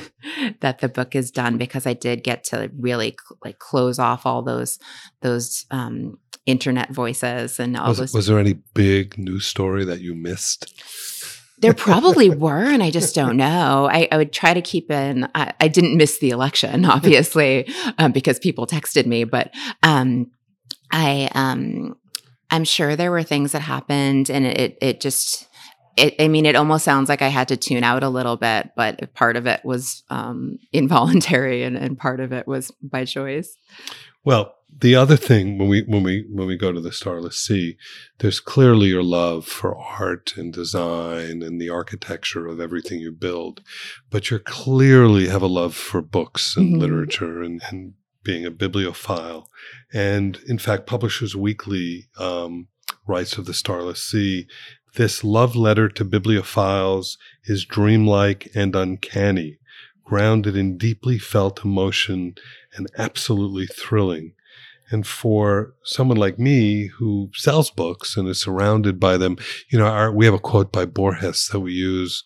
that 0.60 0.80
the 0.80 0.88
book 0.88 1.14
is 1.14 1.30
done 1.30 1.58
because 1.58 1.86
I 1.86 1.92
did 1.92 2.24
get 2.24 2.44
to 2.44 2.70
really 2.78 3.10
cl- 3.10 3.38
like 3.44 3.58
close 3.58 3.98
off 3.98 4.26
all 4.26 4.42
those 4.42 4.78
those 5.20 5.66
um 5.70 6.18
internet 6.46 6.90
voices 6.90 7.60
and 7.60 7.76
all 7.76 7.88
was, 7.88 7.98
those 7.98 8.14
was 8.14 8.26
there 8.26 8.38
any 8.38 8.54
big 8.74 9.18
news 9.18 9.46
story 9.46 9.84
that 9.84 10.00
you 10.00 10.14
missed 10.14 10.72
There 11.60 11.74
probably 11.74 12.30
were, 12.34 12.64
and 12.64 12.82
I 12.82 12.90
just 12.90 13.14
don't 13.14 13.36
know. 13.36 13.86
I, 13.90 14.08
I 14.10 14.16
would 14.16 14.32
try 14.32 14.54
to 14.54 14.62
keep 14.62 14.90
in. 14.90 15.28
I, 15.34 15.52
I 15.60 15.68
didn't 15.68 15.98
miss 15.98 16.18
the 16.18 16.30
election, 16.30 16.84
obviously, 16.86 17.68
um, 17.98 18.12
because 18.12 18.38
people 18.38 18.66
texted 18.66 19.04
me. 19.04 19.24
But 19.24 19.52
um, 19.82 20.30
I, 20.90 21.28
um, 21.34 21.96
I'm 22.50 22.64
sure 22.64 22.96
there 22.96 23.10
were 23.10 23.22
things 23.22 23.52
that 23.52 23.60
happened, 23.62 24.30
and 24.30 24.46
it, 24.46 24.78
it 24.80 25.00
just. 25.00 25.46
It, 25.96 26.14
I 26.20 26.28
mean, 26.28 26.46
it 26.46 26.54
almost 26.54 26.84
sounds 26.84 27.08
like 27.08 27.20
I 27.20 27.28
had 27.28 27.48
to 27.48 27.56
tune 27.56 27.82
out 27.82 28.04
a 28.04 28.08
little 28.08 28.36
bit, 28.36 28.70
but 28.76 29.12
part 29.12 29.36
of 29.36 29.46
it 29.46 29.60
was 29.64 30.04
um, 30.08 30.58
involuntary, 30.72 31.62
and, 31.62 31.76
and 31.76 31.98
part 31.98 32.20
of 32.20 32.32
it 32.32 32.46
was 32.46 32.70
by 32.82 33.04
choice. 33.04 33.56
Well, 34.24 34.54
the 34.78 34.94
other 34.94 35.16
thing 35.16 35.58
when 35.58 35.68
we 35.68 35.82
when 35.82 36.02
we 36.02 36.26
when 36.30 36.46
we 36.46 36.56
go 36.56 36.72
to 36.72 36.80
the 36.80 36.92
Starless 36.92 37.38
Sea, 37.38 37.76
there's 38.18 38.38
clearly 38.38 38.88
your 38.88 39.02
love 39.02 39.46
for 39.46 39.76
art 39.76 40.34
and 40.36 40.52
design 40.52 41.42
and 41.42 41.60
the 41.60 41.70
architecture 41.70 42.46
of 42.46 42.60
everything 42.60 43.00
you 43.00 43.10
build, 43.12 43.62
but 44.10 44.30
you 44.30 44.38
clearly 44.38 45.28
have 45.28 45.42
a 45.42 45.46
love 45.48 45.74
for 45.74 46.00
books 46.02 46.56
and 46.56 46.74
Mhm. 46.76 46.80
literature 46.80 47.42
and, 47.42 47.60
and 47.70 47.94
being 48.22 48.44
a 48.44 48.50
bibliophile. 48.50 49.48
And 49.92 50.38
in 50.46 50.58
fact, 50.58 50.86
Publishers 50.86 51.36
Weekly 51.36 52.08
um, 52.18 52.68
writes 53.06 53.38
of 53.38 53.46
the 53.46 53.54
Starless 53.54 54.02
Sea 54.02 54.46
This 54.94 55.24
love 55.24 55.56
letter 55.56 55.88
to 55.88 56.04
bibliophiles 56.04 57.16
is 57.44 57.64
dreamlike 57.64 58.50
and 58.54 58.74
uncanny, 58.76 59.58
grounded 60.04 60.56
in 60.56 60.76
deeply 60.76 61.18
felt 61.18 61.64
emotion 61.64 62.34
and 62.74 62.86
absolutely 62.98 63.66
thrilling. 63.66 64.34
And 64.90 65.06
for 65.06 65.74
someone 65.84 66.16
like 66.16 66.38
me 66.38 66.86
who 66.98 67.30
sells 67.34 67.70
books 67.70 68.16
and 68.16 68.28
is 68.28 68.40
surrounded 68.40 68.98
by 68.98 69.16
them, 69.16 69.36
you 69.70 69.78
know, 69.78 69.86
our, 69.86 70.12
we 70.12 70.24
have 70.24 70.34
a 70.34 70.38
quote 70.40 70.72
by 70.72 70.84
Borges 70.84 71.48
that 71.52 71.60
we 71.60 71.72
use, 71.72 72.24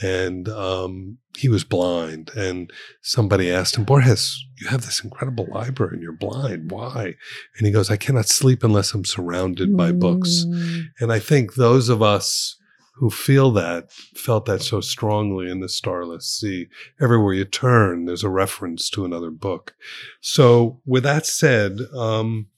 and 0.00 0.48
um, 0.48 1.18
he 1.36 1.48
was 1.48 1.64
blind. 1.64 2.30
And 2.36 2.72
somebody 3.02 3.50
asked 3.50 3.76
him, 3.76 3.84
Borges, 3.84 4.44
you 4.60 4.68
have 4.68 4.84
this 4.84 5.02
incredible 5.02 5.46
library 5.50 5.94
and 5.94 6.02
you're 6.02 6.12
blind. 6.12 6.70
Why? 6.70 7.14
And 7.56 7.66
he 7.66 7.72
goes, 7.72 7.90
I 7.90 7.96
cannot 7.96 8.28
sleep 8.28 8.64
unless 8.64 8.94
I'm 8.94 9.04
surrounded 9.04 9.76
by 9.76 9.92
books. 9.92 10.44
Mm. 10.46 10.84
And 11.00 11.12
I 11.12 11.18
think 11.18 11.54
those 11.54 11.88
of 11.88 12.02
us 12.02 12.56
who 12.94 13.10
feel 13.10 13.50
that 13.50 13.90
felt 13.90 14.44
that 14.44 14.62
so 14.62 14.80
strongly 14.80 15.50
in 15.50 15.60
the 15.60 15.68
Starless 15.68 16.26
Sea. 16.26 16.68
Everywhere 17.00 17.34
you 17.34 17.44
turn, 17.44 18.04
there's 18.04 18.22
a 18.22 18.28
reference 18.28 18.90
to 18.90 19.04
another 19.04 19.30
book. 19.30 19.74
So, 20.20 20.80
with 20.84 21.02
that 21.04 21.26
said, 21.26 21.80
um, 21.96 22.48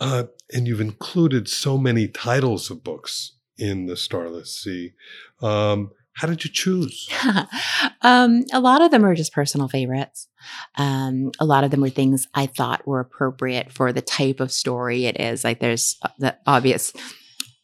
uh, 0.00 0.24
and 0.54 0.66
you've 0.66 0.80
included 0.80 1.48
so 1.48 1.76
many 1.76 2.06
titles 2.08 2.70
of 2.70 2.84
books 2.84 3.32
in 3.58 3.86
the 3.86 3.96
Starless 3.96 4.56
Sea. 4.56 4.92
Um, 5.42 5.90
how 6.18 6.26
did 6.26 6.44
you 6.44 6.50
choose? 6.50 7.08
um, 8.02 8.44
a 8.52 8.60
lot 8.60 8.82
of 8.82 8.90
them 8.90 9.04
are 9.04 9.14
just 9.14 9.32
personal 9.32 9.68
favorites. 9.68 10.26
Um, 10.76 11.30
a 11.38 11.44
lot 11.44 11.62
of 11.62 11.70
them 11.70 11.80
were 11.80 11.90
things 11.90 12.26
I 12.34 12.46
thought 12.46 12.86
were 12.86 12.98
appropriate 12.98 13.72
for 13.72 13.92
the 13.92 14.02
type 14.02 14.40
of 14.40 14.50
story 14.50 15.06
it 15.06 15.20
is. 15.20 15.44
Like 15.44 15.60
there's 15.60 15.96
uh, 16.02 16.08
the 16.18 16.36
obvious 16.44 16.92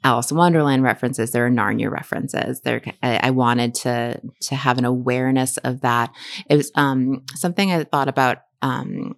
Alice 0.04 0.30
in 0.30 0.36
Wonderland 0.36 0.84
references. 0.84 1.32
There 1.32 1.46
are 1.46 1.50
Narnia 1.50 1.90
references. 1.90 2.60
There, 2.60 2.80
I, 3.02 3.16
I 3.16 3.30
wanted 3.30 3.74
to 3.76 4.20
to 4.42 4.54
have 4.54 4.78
an 4.78 4.84
awareness 4.84 5.56
of 5.58 5.80
that. 5.80 6.12
It 6.48 6.56
was 6.56 6.70
um, 6.76 7.24
something 7.34 7.72
I 7.72 7.82
thought 7.82 8.08
about 8.08 8.38
um, 8.62 9.16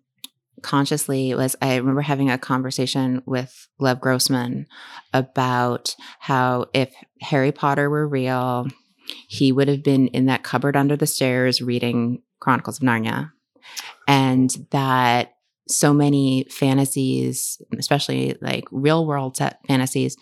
consciously. 0.62 1.34
Was 1.34 1.56
I 1.60 1.76
remember 1.76 2.00
having 2.00 2.30
a 2.30 2.38
conversation 2.38 3.22
with 3.26 3.68
Lev 3.78 4.00
Grossman 4.00 4.66
about 5.12 5.94
how 6.20 6.66
if 6.72 6.94
Harry 7.20 7.52
Potter 7.52 7.90
were 7.90 8.08
real, 8.08 8.68
he 9.28 9.52
would 9.52 9.68
have 9.68 9.82
been 9.82 10.08
in 10.08 10.26
that 10.26 10.42
cupboard 10.42 10.76
under 10.76 10.96
the 10.96 11.06
stairs 11.06 11.62
reading 11.62 12.22
Chronicles 12.40 12.78
of 12.78 12.84
Narnia, 12.84 13.32
and 14.06 14.50
that 14.70 15.34
so 15.68 15.92
many 15.92 16.46
fantasies, 16.50 17.60
especially 17.78 18.36
like 18.40 18.64
real 18.70 19.06
world 19.06 19.36
set 19.36 19.58
fantasies, 19.66 20.16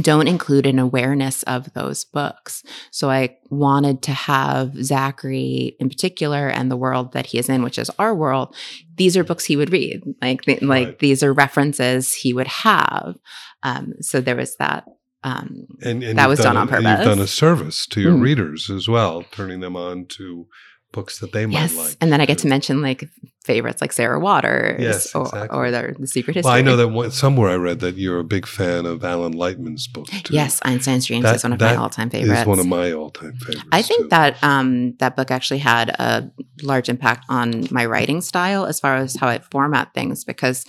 don't 0.00 0.26
include 0.28 0.66
an 0.66 0.78
awareness 0.78 1.42
of 1.44 1.72
those 1.72 2.04
books. 2.04 2.62
So 2.90 3.08
I 3.08 3.36
wanted 3.48 4.02
to 4.02 4.12
have 4.12 4.74
Zachary 4.84 5.76
in 5.80 5.88
particular 5.88 6.48
and 6.48 6.70
the 6.70 6.76
world 6.76 7.12
that 7.12 7.26
he 7.26 7.38
is 7.38 7.48
in, 7.48 7.62
which 7.62 7.78
is 7.78 7.90
our 7.98 8.14
world. 8.14 8.54
These 8.96 9.16
are 9.16 9.24
books 9.24 9.44
he 9.44 9.56
would 9.56 9.72
read. 9.72 10.02
Like, 10.20 10.42
th- 10.42 10.60
like 10.62 10.86
Right. 10.88 10.98
these 10.98 11.22
are 11.22 11.32
references 11.32 12.12
he 12.12 12.34
would 12.34 12.48
have. 12.48 13.16
Um, 13.62 13.94
so 14.00 14.20
there 14.20 14.36
was 14.36 14.56
that. 14.56 14.84
Um, 15.26 15.66
And, 15.82 16.02
and 16.04 16.18
That 16.18 16.28
was 16.28 16.38
done 16.38 16.56
a- 16.56 16.60
on 16.60 16.68
purpose. 16.68 16.84
You've 16.86 17.04
done 17.12 17.18
a 17.20 17.26
service 17.26 17.86
to 17.88 18.00
your 18.00 18.12
Mm. 18.14 18.22
readers 18.22 18.70
as 18.70 18.88
well, 18.88 19.24
turning 19.32 19.60
them 19.60 19.74
on 19.76 20.06
to 20.16 20.46
books 20.92 21.18
that 21.18 21.32
they 21.32 21.44
might 21.44 21.52
yes, 21.60 21.74
like. 21.76 21.96
and 22.00 22.10
then 22.10 22.20
I 22.22 22.26
get 22.26 22.38
to 22.38 22.46
mention 22.46 22.80
like 22.80 23.04
favorites 23.44 23.80
like 23.82 23.92
Sarah 23.92 24.18
Waters 24.18 24.80
Yes, 24.80 25.14
or, 25.14 25.22
exactly. 25.26 25.56
or 25.58 25.70
the, 25.70 25.94
the 25.98 26.06
Secret 26.06 26.34
History. 26.36 26.48
Well, 26.48 26.58
I 26.58 26.62
know 26.62 26.76
that 26.76 26.88
one, 26.88 27.10
somewhere 27.10 27.50
I 27.50 27.56
read 27.56 27.80
that 27.80 27.96
you're 27.96 28.18
a 28.18 28.24
big 28.24 28.46
fan 28.46 28.86
of 28.86 29.04
Alan 29.04 29.32
Lightman's 29.32 29.86
book 29.88 30.06
too. 30.06 30.32
Yes, 30.34 30.58
Einstein's 30.64 31.04
Dreams 31.06 31.24
That- 31.24 31.36
is 31.36 31.42
one 31.44 31.52
of 31.52 31.60
my 31.60 31.74
all-time 31.76 32.08
favorites. 32.08 32.40
Is 32.40 32.46
one 32.46 32.58
of 32.60 32.66
my 32.66 32.92
all-time 32.92 33.34
favorites. 33.44 33.68
I 33.72 33.82
think 33.82 34.04
too. 34.04 34.08
that 34.08 34.42
um, 34.42 34.94
that 34.98 35.16
book 35.16 35.30
actually 35.30 35.58
had 35.58 35.90
a 35.90 36.30
large 36.62 36.88
impact 36.88 37.26
on 37.28 37.66
my 37.70 37.84
writing 37.84 38.20
style 38.22 38.64
as 38.64 38.80
far 38.80 38.96
as 38.96 39.16
how 39.16 39.28
I 39.28 39.40
format 39.50 39.92
things 39.92 40.24
because 40.24 40.64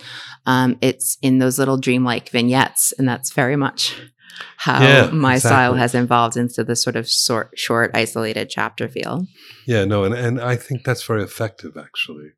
um, 0.46 0.76
it's 0.82 1.16
in 1.22 1.38
those 1.38 1.58
little 1.58 1.78
dreamlike 1.78 2.28
vignettes, 2.28 2.92
and 2.98 3.08
that's 3.08 3.32
very 3.32 3.56
much 3.56 3.94
how 4.56 4.82
Yeah, 4.82 5.10
my 5.10 5.38
style 5.38 5.74
has 5.74 5.94
evolved 5.94 6.36
into 6.36 6.64
this 6.64 6.82
sort 6.82 6.96
of 6.96 7.08
short, 7.08 7.50
short, 7.56 7.90
isolated 7.94 8.50
chapter 8.50 8.88
feel. 8.88 9.26
Yeah, 9.66 9.84
no, 9.84 10.04
and, 10.04 10.14
and 10.14 10.40
I 10.40 10.56
think 10.56 10.84
that's 10.84 11.02
very 11.02 11.22
effective 11.22 11.76
actually, 11.76 12.30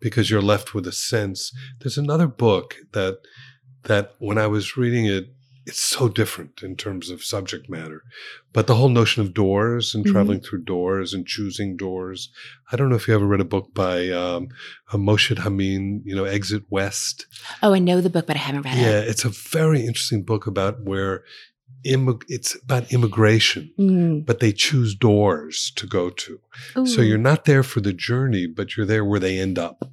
because 0.00 0.30
you're 0.30 0.42
left 0.42 0.74
with 0.74 0.86
a 0.86 0.92
sense. 0.92 1.52
There's 1.80 1.98
another 1.98 2.26
book 2.26 2.76
that 2.92 3.18
that 3.84 4.14
when 4.18 4.38
I 4.38 4.46
was 4.46 4.76
reading 4.76 5.06
it, 5.06 5.26
it's 5.66 5.80
so 5.80 6.08
different 6.08 6.62
in 6.62 6.74
terms 6.76 7.08
of 7.10 7.22
subject 7.22 7.70
matter, 7.70 8.02
but 8.52 8.66
the 8.66 8.74
whole 8.74 8.88
notion 8.88 9.22
of 9.22 9.32
doors 9.32 9.94
and 9.94 10.04
Mhm. 10.04 10.10
traveling 10.12 10.40
through 10.40 10.64
doors 10.64 11.14
and 11.14 11.26
choosing 11.26 11.76
doors. 11.76 12.30
I 12.72 12.76
don't 12.76 12.88
know 12.88 12.96
if 12.96 13.06
you 13.06 13.14
ever 13.14 13.26
read 13.26 13.40
a 13.40 13.44
book 13.44 13.72
by 13.72 14.08
um, 14.10 14.48
uh, 14.92 14.96
Mohsin 14.96 15.38
Hamid, 15.38 16.02
you 16.04 16.16
know, 16.16 16.24
Exit 16.24 16.64
West. 16.70 17.26
Oh, 17.62 17.72
I 17.74 17.78
know 17.78 18.00
the 18.00 18.10
book, 18.10 18.26
but 18.26 18.36
I 18.36 18.40
haven't 18.40 18.62
read 18.62 18.76
Yeah, 18.76 18.82
it. 18.82 19.04
Yeah, 19.04 19.10
it's 19.10 19.24
a 19.24 19.28
very 19.28 19.80
interesting 19.86 20.24
book 20.24 20.46
about 20.48 20.82
where 20.82 21.22
immig- 21.86 22.22
it's 22.28 22.56
about 22.62 22.92
immigration, 22.92 23.70
Mm. 23.78 24.24
but 24.26 24.38
they 24.40 24.52
choose 24.52 24.94
doors 24.94 25.72
to 25.76 25.86
go 25.86 26.10
to. 26.10 26.40
So 26.86 27.02
you're 27.02 27.18
not 27.18 27.44
there 27.44 27.62
for 27.64 27.80
the 27.80 27.92
journey, 27.92 28.46
but 28.46 28.76
you're 28.76 28.86
there 28.86 29.04
where 29.04 29.18
they 29.20 29.38
end 29.38 29.58
up, 29.58 29.91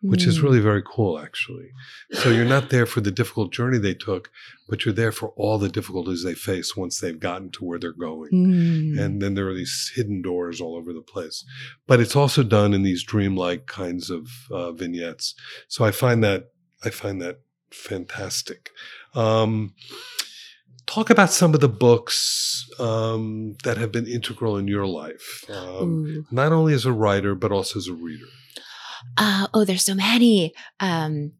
which 0.00 0.24
is 0.26 0.38
Mm. 0.38 0.42
really 0.42 0.60
very 0.60 0.82
cool, 0.82 1.18
actually. 1.18 1.70
So 2.12 2.30
you're 2.30 2.44
not 2.44 2.70
there 2.70 2.86
for 2.86 3.00
the 3.00 3.10
difficult 3.10 3.52
journey 3.52 3.78
they 3.78 3.94
took, 3.94 4.30
but 4.68 4.84
you're 4.84 4.94
there 4.94 5.12
for 5.12 5.30
all 5.36 5.58
the 5.58 5.68
difficulties 5.68 6.22
they 6.24 6.34
face 6.34 6.76
once 6.76 6.98
they've 7.00 7.18
gotten 7.18 7.50
to 7.52 7.64
where 7.64 7.78
they're 7.78 7.92
going. 7.92 8.30
Mm. 8.32 8.98
And 9.00 9.22
then 9.22 9.34
there 9.34 9.48
are 9.48 9.54
these 9.54 9.92
hidden 9.94 10.22
doors 10.22 10.60
all 10.60 10.76
over 10.76 10.92
the 10.92 11.00
place. 11.02 11.44
But 11.86 12.00
it's 12.00 12.16
also 12.16 12.42
done 12.42 12.74
in 12.74 12.82
these 12.82 13.04
dreamlike 13.04 13.66
kinds 13.66 14.10
of 14.10 14.28
uh, 14.50 14.72
vignettes. 14.72 15.34
So 15.68 15.84
I 15.84 15.90
find 15.90 16.22
that 16.24 16.50
I 16.84 16.90
find 16.90 17.20
that 17.22 17.40
fantastic. 17.70 18.70
Um, 19.14 19.74
talk 20.86 21.10
about 21.10 21.32
some 21.32 21.54
of 21.54 21.60
the 21.60 21.68
books 21.68 22.68
um, 22.78 23.56
that 23.64 23.76
have 23.76 23.90
been 23.90 24.06
integral 24.06 24.56
in 24.56 24.68
your 24.68 24.86
life, 24.86 25.44
um, 25.50 26.26
not 26.30 26.52
only 26.52 26.74
as 26.74 26.84
a 26.84 26.92
writer 26.92 27.34
but 27.34 27.50
also 27.52 27.78
as 27.78 27.88
a 27.88 27.94
reader. 27.94 28.26
Uh, 29.16 29.46
oh, 29.54 29.64
there's 29.64 29.84
so 29.84 29.94
many. 29.94 30.52
Um, 30.80 31.32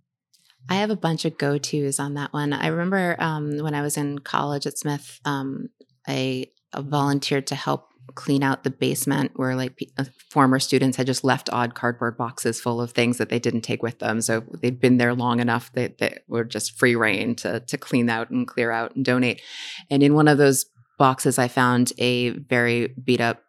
I 0.69 0.77
have 0.77 0.91
a 0.91 0.97
bunch 0.97 1.25
of 1.25 1.39
go 1.39 1.59
tos 1.59 1.99
on 2.01 2.15
that 2.15 2.33
one. 2.33 2.53
I 2.53 2.69
remember 2.69 3.17
um, 3.19 3.59
when 3.59 3.75
I 3.75 3.83
was 3.83 3.97
in 3.97 4.19
college 4.19 4.67
at 4.67 4.79
Smith, 4.79 5.21
um, 5.25 5.69
I, 6.07 6.47
I 6.73 6.81
volunteered 6.81 7.47
to 7.49 7.55
help 7.55 7.89
clean 8.15 8.43
out 8.43 8.65
the 8.65 8.71
basement 8.71 9.33
where 9.35 9.55
like 9.57 9.77
pe- 9.77 9.87
uh, 9.99 10.05
former 10.31 10.59
students 10.59 10.97
had 10.97 11.07
just 11.07 11.25
left 11.25 11.51
odd 11.53 11.75
cardboard 11.75 12.17
boxes 12.17 12.61
full 12.61 12.81
of 12.81 12.93
things 12.93 13.19
that 13.19 13.29
they 13.29 13.39
didn't 13.39 13.63
take 13.63 13.83
with 13.83 13.99
them. 13.99 14.21
So 14.21 14.45
they'd 14.61 14.81
been 14.81 14.97
there 14.97 15.15
long 15.15 15.41
enough 15.41 15.73
that 15.73 15.99
they 15.99 16.19
were 16.29 16.45
just 16.45 16.79
free 16.79 16.97
reign 16.97 17.35
to 17.37 17.61
to 17.61 17.77
clean 17.77 18.09
out 18.09 18.31
and 18.31 18.47
clear 18.47 18.71
out 18.71 18.95
and 18.97 19.05
donate. 19.05 19.43
And 19.91 20.03
in 20.03 20.15
one 20.15 20.29
of 20.29 20.39
those 20.39 20.67
boxes, 20.99 21.39
I 21.39 21.49
found 21.49 21.93
a 21.99 22.31
very 22.31 22.89
beat 22.89 23.21
up 23.21 23.43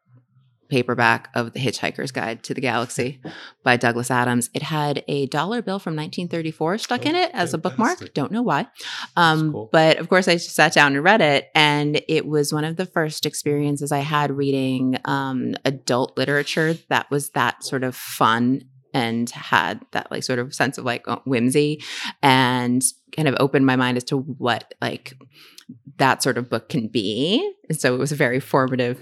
paperback 0.70 1.30
of 1.34 1.54
The 1.54 1.60
Hitchhiker's 1.60 2.12
Guide 2.12 2.44
to 2.44 2.54
the 2.54 2.62
Galaxy 2.62 3.22
by 3.64 3.78
Douglas 3.78 4.12
Adams. 4.12 4.50
It 4.54 4.64
had 4.64 5.04
a 5.08 5.28
dollar 5.28 5.62
bill 5.62 5.80
from 5.80 5.96
1934 5.96 6.78
stuck 6.78 7.06
in 7.06 7.16
Oh, 7.16 7.22
it 7.22 7.32
as 7.34 7.54
a 7.54 7.58
bookmark. 7.58 8.14
Don't 8.14 8.32
know 8.32 8.42
why. 8.42 8.68
Um, 9.16 9.52
cool. 9.52 9.70
But 9.72 9.98
of 9.98 10.10
course, 10.10 10.28
I 10.28 10.34
just 10.34 10.56
sat 10.56 10.74
down 10.74 10.96
and 10.96 11.04
read 11.04 11.22
it. 11.22 11.50
And 11.56 12.02
it 12.08 12.26
was 12.26 12.54
one 12.54 12.64
of 12.64 12.76
the 12.76 12.86
first 12.86 13.26
experiences 13.26 13.92
I 13.92 14.00
had 14.00 14.32
reading 14.32 14.98
um, 15.06 15.56
adult 15.66 16.18
literature 16.18 16.76
that 16.90 17.10
was 17.10 17.30
that 17.32 17.64
sort 17.64 17.84
of 17.84 17.96
fun 17.96 18.64
and 18.94 19.30
had 19.30 19.86
that 19.92 20.10
like 20.12 20.24
sort 20.24 20.40
of 20.40 20.54
sense 20.54 20.78
of 20.78 20.86
like 20.86 21.08
uh, 21.08 21.20
whimsy 21.26 21.84
and 22.24 22.82
kind 23.16 23.28
of 23.28 23.36
opened 23.40 23.66
my 23.66 23.76
mind 23.76 23.98
as 23.98 24.04
to 24.06 24.18
what 24.18 24.74
like 24.82 25.14
that 25.98 26.24
sort 26.24 26.38
of 26.38 26.50
book 26.50 26.70
can 26.70 26.88
be. 26.88 27.52
And 27.70 27.80
so 27.80 27.94
it 27.94 28.00
was 28.00 28.12
a 28.12 28.16
very 28.16 28.40
formative 28.40 29.00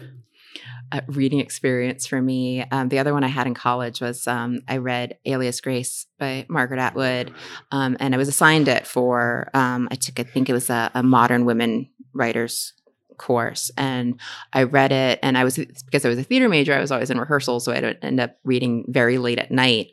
reading 1.08 1.40
experience 1.40 2.06
for 2.06 2.22
me. 2.22 2.64
Um, 2.72 2.90
the 2.90 3.00
other 3.00 3.14
one 3.14 3.24
I 3.24 3.28
had 3.28 3.48
in 3.48 3.54
college 3.54 4.02
was 4.02 4.28
um, 4.28 4.62
I 4.68 4.78
read 4.78 5.18
Alias 5.26 5.62
Grace 5.62 6.06
by 6.20 6.46
Margaret 6.50 6.80
Atwood, 6.80 7.34
um, 7.72 7.98
and 8.00 8.14
I 8.14 8.18
was 8.18 8.28
assigned 8.28 8.68
it 8.68 8.88
for 8.88 9.50
um, 9.54 9.88
I 9.92 9.96
took 9.96 10.20
I 10.20 10.24
think 10.24 10.50
it 10.50 10.54
was 10.54 10.70
a, 10.70 10.92
a 10.94 11.04
modern 11.04 11.46
women 11.46 11.90
writers 12.14 12.74
course, 13.18 13.72
and 13.78 14.20
I 14.54 14.64
read 14.64 14.92
it, 14.92 15.20
and 15.22 15.38
I 15.38 15.44
was 15.44 15.58
because 15.58 16.06
I 16.06 16.10
was 16.10 16.20
a 16.20 16.24
theater 16.24 16.50
major, 16.50 16.74
I 16.74 16.80
was 16.80 16.92
always 16.92 17.10
in 17.10 17.20
rehearsals 17.20 17.66
so 17.66 17.72
I'd 17.72 17.98
end 18.02 18.20
up 18.20 18.38
reading 18.44 18.86
very 18.88 19.18
late 19.18 19.40
at 19.40 19.52
night. 19.52 19.92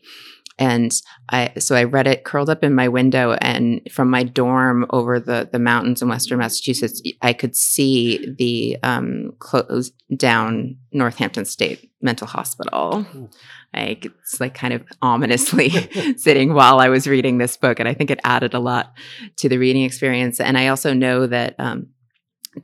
And 0.59 0.93
I 1.29 1.53
so 1.59 1.75
I 1.75 1.85
read 1.85 2.07
it 2.07 2.25
curled 2.25 2.51
up 2.51 2.63
in 2.63 2.75
my 2.75 2.89
window, 2.89 3.33
and 3.41 3.81
from 3.91 4.11
my 4.11 4.23
dorm 4.23 4.87
over 4.91 5.19
the 5.19 5.49
the 5.51 5.59
mountains 5.59 6.03
in 6.03 6.09
Western 6.09 6.39
Massachusetts, 6.39 7.03
I 7.23 7.33
could 7.33 7.57
see 7.57 8.35
the 8.39 8.77
um, 8.83 9.33
closed 9.39 9.95
down 10.17 10.77
Northampton 10.93 11.45
State 11.45 11.91
Mental 12.01 12.27
Hospital. 12.27 13.07
Like 13.75 14.05
it's 14.05 14.41
like 14.41 14.55
kind 14.55 14.75
of 14.75 14.85
ominously 15.01 15.71
sitting 16.17 16.53
while 16.53 16.79
I 16.79 16.89
was 16.89 17.07
reading 17.07 17.39
this 17.39 17.57
book, 17.57 17.81
and 17.81 17.89
I 17.89 17.95
think 17.95 18.11
it 18.11 18.21
added 18.25 18.53
a 18.53 18.61
lot 18.61 18.93
to 19.37 19.49
the 19.49 19.59
reading 19.59 19.85
experience. 19.85 20.41
And 20.41 20.59
I 20.59 20.67
also 20.69 20.93
know 20.93 21.27
that 21.27 21.55
um, 21.59 21.89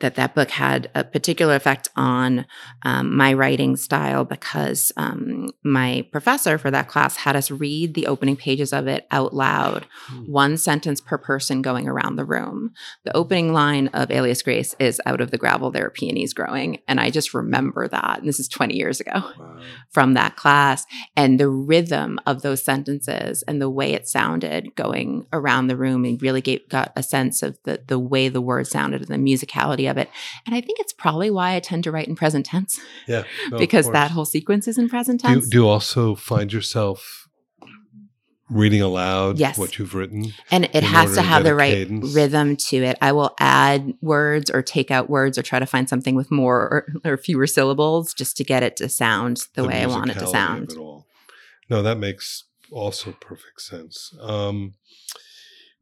that 0.01 0.16
that 0.16 0.35
book 0.35 0.51
had 0.51 0.90
a 0.94 1.03
particular 1.03 1.55
effect 1.55 1.88
on 1.96 2.44
um, 2.83 3.16
my 3.16 3.33
writing 3.33 3.74
style 3.77 4.24
because 4.24 4.92
um, 4.98 5.48
my 5.64 6.07
professor 6.12 6.59
for 6.59 6.70
that 6.70 6.88
class 6.88 7.16
had 7.16 7.35
us 7.37 7.51
read 7.51 7.94
the 7.94 8.07
opening 8.07 8.37
pages 8.37 8.72
of 8.72 8.87
it 8.87 9.07
out 9.11 9.33
loud, 9.35 9.87
Hmm. 10.09 10.24
one 10.24 10.57
sentence 10.59 11.01
per 11.01 11.16
person 11.18 11.62
going 11.62 11.88
around 11.88 12.16
the 12.16 12.24
room. 12.24 12.72
The 13.05 13.16
opening 13.16 13.53
line 13.53 13.88
of 13.88 14.11
Alias 14.11 14.42
Grace 14.42 14.74
is 14.79 15.01
"Out 15.07 15.20
of 15.20 15.31
the 15.31 15.38
gravel 15.38 15.70
there 15.70 15.87
are 15.87 15.90
peonies 15.90 16.33
growing," 16.35 16.81
and 16.87 17.01
I 17.01 17.11
just 17.11 17.33
remember 17.35 17.88
that. 17.88 18.18
And 18.18 18.29
this 18.29 18.38
is 18.40 18.48
twenty 18.48 18.77
years 18.77 19.01
ago 19.01 19.12
Wow. 19.14 19.59
from 19.90 20.14
that 20.14 20.37
class, 20.37 20.85
and 21.16 21.40
the 21.40 21.48
rhythm 21.48 22.18
of 22.27 22.42
those 22.42 22.62
sentences 22.62 23.42
and 23.48 23.61
the 23.61 23.70
way 23.70 23.92
it 23.94 24.07
sounded 24.09 24.74
going 24.77 25.27
around 25.33 25.66
the 25.68 25.77
room, 25.77 26.05
and 26.05 26.20
really 26.22 26.40
gave, 26.42 26.68
got 26.68 26.92
a 26.96 27.03
sense 27.03 27.42
of 27.42 27.59
the 27.64 27.83
the 27.87 27.98
way 27.98 28.29
the 28.29 28.40
words 28.42 28.70
sounded 28.70 29.01
and 29.01 29.09
the 29.09 29.31
musicality 29.37 29.78
of 29.87 29.97
it. 29.97 30.11
And 30.47 30.55
I 30.55 30.61
think 30.61 30.81
it's 30.81 30.93
probably 30.93 31.31
why 31.31 31.55
I 31.55 31.61
tend 31.61 31.85
to 31.85 31.93
write 31.93 32.09
in 32.09 32.17
present 32.17 32.47
tense 32.47 32.81
Yeah. 33.07 33.25
no, 33.51 33.59
because 33.59 33.91
that 33.93 34.11
whole 34.11 34.25
sequence 34.25 34.67
is 34.69 34.79
in 34.79 34.88
present 34.88 35.23
Do 35.23 35.29
you, 35.29 35.35
tense. 35.37 35.49
do 35.49 35.57
you 35.59 35.69
also 35.69 36.14
find 36.14 36.53
yourself 36.53 37.29
reading 38.51 38.81
aloud 38.81 39.38
Yes. 39.38 39.59
what 39.59 39.79
you've 39.79 39.95
written? 39.95 40.33
and 40.51 40.64
it 40.73 40.83
has 40.83 41.11
to 41.11 41.17
to 41.17 41.23
have 41.23 41.43
get 41.43 41.51
the 41.51 41.55
right 41.55 41.75
cadence? 41.75 42.14
rhythm 42.14 42.57
to 42.57 42.77
it. 42.79 42.97
I 43.03 43.12
will 43.12 43.35
add 43.38 43.93
words 44.01 44.51
or 44.51 44.62
take 44.62 44.91
out 44.91 45.11
words 45.11 45.37
or 45.37 45.43
try 45.43 45.59
to 45.59 45.67
find 45.67 45.88
something 45.88 46.14
with 46.14 46.31
more 46.31 46.57
or, 47.05 47.11
or 47.12 47.17
fewer 47.19 47.47
syllables 47.47 48.14
just 48.14 48.37
to 48.38 48.45
get 48.45 48.62
it 48.62 48.77
to 48.77 48.88
sound 48.88 49.43
the, 49.55 49.64
way 49.64 49.83
I 49.83 49.87
want 49.87 50.11
it 50.11 50.14
to 50.19 50.27
sound. 50.27 50.73
it 50.73 50.79
all. 50.79 51.07
No, 51.69 51.83
that 51.83 51.99
makes 51.99 52.45
also 52.73 53.12
perfect 53.21 53.61
sense. 53.61 54.14
Um, 54.21 54.73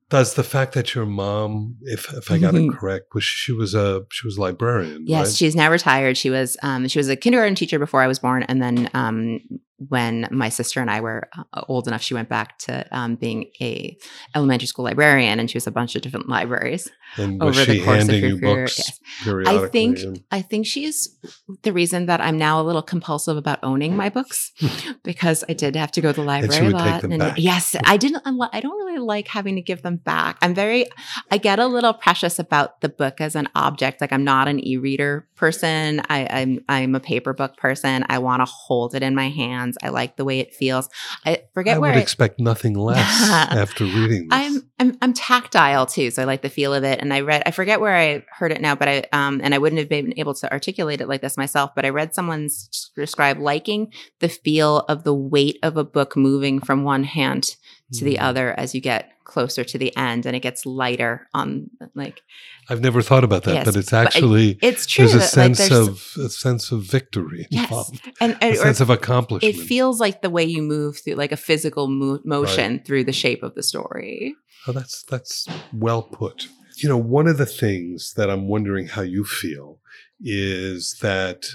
does 0.09 0.35
the 0.35 0.45
fact 0.45 0.75
that 0.75 0.95
your 0.95 1.05
mom, 1.05 1.77
if 1.83 2.12
if 2.14 2.31
I 2.31 2.38
got 2.38 2.55
it 2.55 2.71
correct, 2.71 3.07
was 3.12 3.25
she 3.25 3.53
was 3.53 3.75
a 3.75 4.05
she 4.11 4.27
was 4.27 4.37
a 4.37 4.40
librarian? 4.40 5.05
Yes, 5.07 5.27
right? 5.27 5.37
she's 5.37 5.57
now 5.57 5.71
retired. 5.71 6.16
She 6.16 6.31
was 6.31 6.57
um, 6.62 6.87
she 6.87 6.99
was 6.99 7.09
a 7.09 7.16
kindergarten 7.16 7.57
teacher 7.57 7.79
before 7.79 8.03
I 8.03 8.07
was 8.07 8.21
born, 8.21 8.45
and 8.45 8.62
then 8.62 8.88
um, 8.95 9.40
when 9.88 10.29
my 10.31 10.49
sister 10.49 10.81
and 10.81 10.90
I 10.90 11.01
were 11.01 11.29
uh, 11.37 11.62
old 11.69 11.88
enough, 11.88 12.03
she 12.03 12.14
went 12.14 12.29
back 12.29 12.59
to 12.61 12.87
um, 12.97 13.16
being 13.16 13.51
a 13.61 13.97
elementary 14.35 14.69
school 14.69 14.85
librarian, 14.85 15.40
and 15.40 15.51
she 15.51 15.57
was 15.57 15.66
a 15.66 15.73
bunch 15.73 15.97
of 15.97 16.03
different 16.03 16.29
libraries 16.37 16.88
and 17.16 17.40
was 17.40 17.57
over 17.59 17.64
she 17.64 17.79
the 17.79 17.85
course 17.85 18.03
of 18.03 18.09
handing 18.11 18.23
her 18.23 18.29
you 18.29 18.38
career. 18.40 18.64
books 18.64 18.79
Yes. 18.79 19.01
periodically? 19.25 19.66
I 19.66 19.69
think 19.69 19.99
and- 20.01 20.23
I 20.31 20.42
think 20.42 20.66
she 20.66 20.85
is 20.85 21.16
the 21.62 21.73
reason 21.73 22.07
that 22.07 22.21
I'm 22.21 22.37
now 22.38 22.61
a 22.61 22.64
little 22.64 22.83
compulsive 22.83 23.37
about 23.37 23.59
owning 23.62 23.97
my 23.97 24.09
books 24.09 24.53
because 25.05 25.45
I 25.49 25.53
did 25.55 25.77
have 25.77 25.92
to 25.92 26.01
go 26.01 26.12
to 26.12 26.21
the 26.21 26.27
library 26.27 26.66
a 26.66 26.71
lot. 26.71 27.05
and 27.05 27.19
back. 27.19 27.35
yes, 27.38 27.75
I 27.85 27.97
didn't. 27.97 28.23
I 28.27 28.61
don't 28.61 28.77
really 28.87 28.99
like 28.99 29.29
having 29.29 29.55
to 29.57 29.62
give 29.62 29.83
them 29.83 29.97
back. 29.97 30.38
I'm 30.42 30.55
very. 30.55 30.87
I 31.31 31.38
get 31.38 31.59
a 31.59 31.66
little 31.66 31.92
precious 31.95 32.38
about 32.38 32.81
the 32.81 32.88
book 32.88 33.21
as 33.21 33.35
an 33.37 33.49
object. 33.55 34.01
Like 34.01 34.12
I'm 34.12 34.25
not 34.25 34.49
an 34.49 34.64
e-reader 34.66 35.27
person. 35.37 36.01
I, 36.09 36.27
I'm 36.31 36.61
I'm 36.69 36.95
a 36.95 37.01
paper 37.01 37.33
book 37.33 37.57
person. 37.57 38.05
I 38.09 38.19
want 38.19 38.40
to 38.40 38.47
hold 38.47 38.95
it 38.95 39.03
in 39.03 39.14
my 39.14 39.29
hands. 39.29 39.77
I 39.83 39.88
like 39.90 40.16
the 40.16 40.25
way 40.25 40.40
it 40.40 40.53
feels. 40.55 40.88
I 41.25 41.42
forget 41.55 41.77
I 41.77 41.79
where 41.79 41.92
I 41.92 41.95
would 41.97 42.03
expect 42.03 42.40
nothing 42.40 42.75
less 42.75 42.99
after 43.31 43.85
reading 43.85 44.29
this. 44.29 44.38
I'm, 44.38 44.69
I'm 44.79 44.97
I'm 45.01 45.15
tactile 45.15 45.87
too, 45.87 46.11
so 46.11 46.21
I 46.21 46.27
like 46.27 46.43
the 46.43 46.51
feel 46.51 46.75
of 46.75 46.85
it. 46.85 47.01
And 47.01 47.12
I 47.12 47.21
read, 47.21 47.43
I 47.47 47.51
forget 47.51 47.81
where 47.81 47.97
I 47.97 48.25
heard 48.31 48.53
it 48.53 48.61
now, 48.61 48.75
but 48.75 48.89
I 48.89 49.05
um, 49.12 49.41
and 49.43 49.55
I 49.55 49.59
wouldn't 49.59 49.79
have 49.79 49.89
been 49.89 50.12
able 50.19 50.35
to 50.35 50.53
articulate 50.53 51.01
it 51.01 51.09
like 51.09 51.23
this 51.23 51.39
myself. 51.39 51.75
But 51.75 51.87
I 51.87 51.91
read 51.91 52.15
someone's 52.15 52.91
describe 52.95 53.39
liking 53.39 53.93
the 54.21 54.29
feel 54.29 54.81
of 54.81 55.05
the 55.05 55.15
weight 55.15 55.59
of 55.62 55.79
a 55.79 55.85
book 55.85 56.17
moving 56.17 56.61
from 56.61 56.85
one 56.85 57.05
hand 57.05 57.57
to 57.92 58.05
the 58.05 58.16
Mm. 58.16 58.22
other 58.22 58.59
as 58.59 58.75
you 58.75 58.81
get 58.81 59.11
closer 59.25 59.62
to 59.64 59.79
the 59.79 59.96
end, 59.96 60.25
and 60.27 60.35
it 60.37 60.40
gets 60.40 60.64
lighter 60.66 61.29
on 61.35 61.70
like 61.94 62.20
I've 62.68 62.81
never 62.81 63.01
thought 63.03 63.22
about 63.25 63.44
that, 63.44 63.55
Yes, 63.55 63.64
but 63.64 63.77
it's 63.77 63.90
but 63.90 64.07
actually 64.07 64.59
it's 64.62 64.87
true. 64.87 65.07
there's 65.07 65.14
a 65.14 65.18
that, 65.18 65.22
like, 65.22 65.31
sense 65.57 65.59
there's- 65.68 65.88
of 65.88 66.25
a 66.25 66.29
sense 66.29 66.72
of 66.72 66.83
victory 66.83 67.46
yes, 67.51 67.64
involved, 67.64 68.01
and, 68.20 68.33
a 68.33 68.44
and 68.44 68.55
or 68.55 68.59
sense 68.59 68.81
of 68.81 68.90
accomplishment. 68.90 69.55
it 69.57 69.61
feels 69.61 70.01
like 70.01 70.22
the 70.22 70.31
way 70.31 70.44
you 70.44 70.62
move 70.62 70.99
through, 70.99 71.14
like 71.14 71.33
a 71.33 71.37
physical 71.37 71.87
mo- 71.88 72.20
motion 72.25 72.81
through 72.85 73.05
the 73.05 73.12
shape 73.12 73.42
of 73.42 73.55
the 73.55 73.62
story. 73.62 74.35
Oh, 74.66 74.72
that's 74.72 75.05
that's 75.05 75.46
well 75.72 76.03
put. 76.03 76.49
You 76.79 76.88
know, 76.88 76.96
one 76.99 77.27
of 77.29 77.38
the 77.38 77.46
things 77.46 78.14
that 78.16 78.29
I'm 78.31 78.49
wondering 78.49 78.88
how 78.88 79.03
you 79.03 79.25
feel 79.25 79.79
is 80.20 80.96
that, 81.03 81.46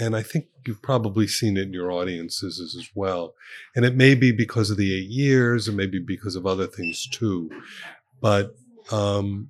and 0.00 0.14
I 0.16 0.22
think 0.22 0.46
you've 0.66 0.82
probably 0.82 1.26
seen 1.26 1.56
it 1.56 1.62
in 1.68 1.72
your 1.72 1.90
audiences 1.92 2.60
as, 2.60 2.74
as 2.76 2.88
well, 2.94 3.34
and 3.74 3.84
it 3.84 3.94
may 3.96 4.14
be 4.14 4.32
because 4.32 4.70
of 4.70 4.76
the 4.76 4.94
eight 4.94 5.08
years, 5.08 5.68
and 5.68 5.76
maybe 5.76 5.98
because 5.98 6.36
of 6.36 6.46
other 6.46 6.66
things 6.66 7.06
too, 7.06 7.50
but 8.20 8.54
um, 8.90 9.48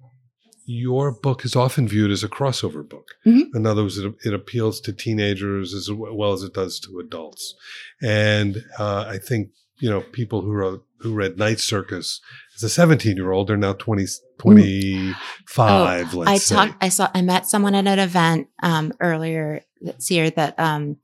your 0.65 1.13
book 1.13 1.45
is 1.45 1.55
often 1.55 1.87
viewed 1.87 2.11
as 2.11 2.25
a 2.25 2.29
crossover 2.29 2.87
book. 2.89 3.09
Mhm. 3.25 3.55
In 3.55 3.67
other 3.67 3.83
words, 3.83 3.99
it, 3.99 4.13
it 4.25 4.35
appeals 4.35 4.81
to 4.81 4.93
teenagers 4.93 5.75
as 5.75 5.91
well 5.91 6.33
as 6.33 6.43
it 6.43 6.55
does 6.55 6.81
to 6.81 6.99
adults, 6.99 7.55
and 8.03 8.65
uh, 8.79 9.05
I 9.09 9.19
think 9.19 9.51
you 9.79 9.91
know 9.91 10.01
people 10.01 10.41
who 10.43 10.53
wrote 10.53 10.85
who 11.01 11.15
read 11.15 11.39
Night 11.39 11.61
Circus 11.61 12.21
as 12.57 12.63
a 12.63 12.69
17 12.69 13.17
year 13.17 13.33
old 13.33 13.49
they're 13.49 13.57
now 13.57 13.75
20, 13.75 14.05
25 14.39 16.15
let's 16.15 16.29
Oh, 16.29 16.33
I 16.33 16.39
say. 16.39 16.55
talked. 16.55 16.75
I 16.81 16.89
saw. 16.89 17.11
I 17.15 17.23
met 17.23 17.47
someone 17.47 17.75
at 17.75 17.87
an 17.87 17.99
event 17.99 18.49
um, 18.63 18.93
earlier 19.01 19.63
this 19.81 20.11
year 20.11 20.31
that 20.31 20.59
um, 20.59 20.97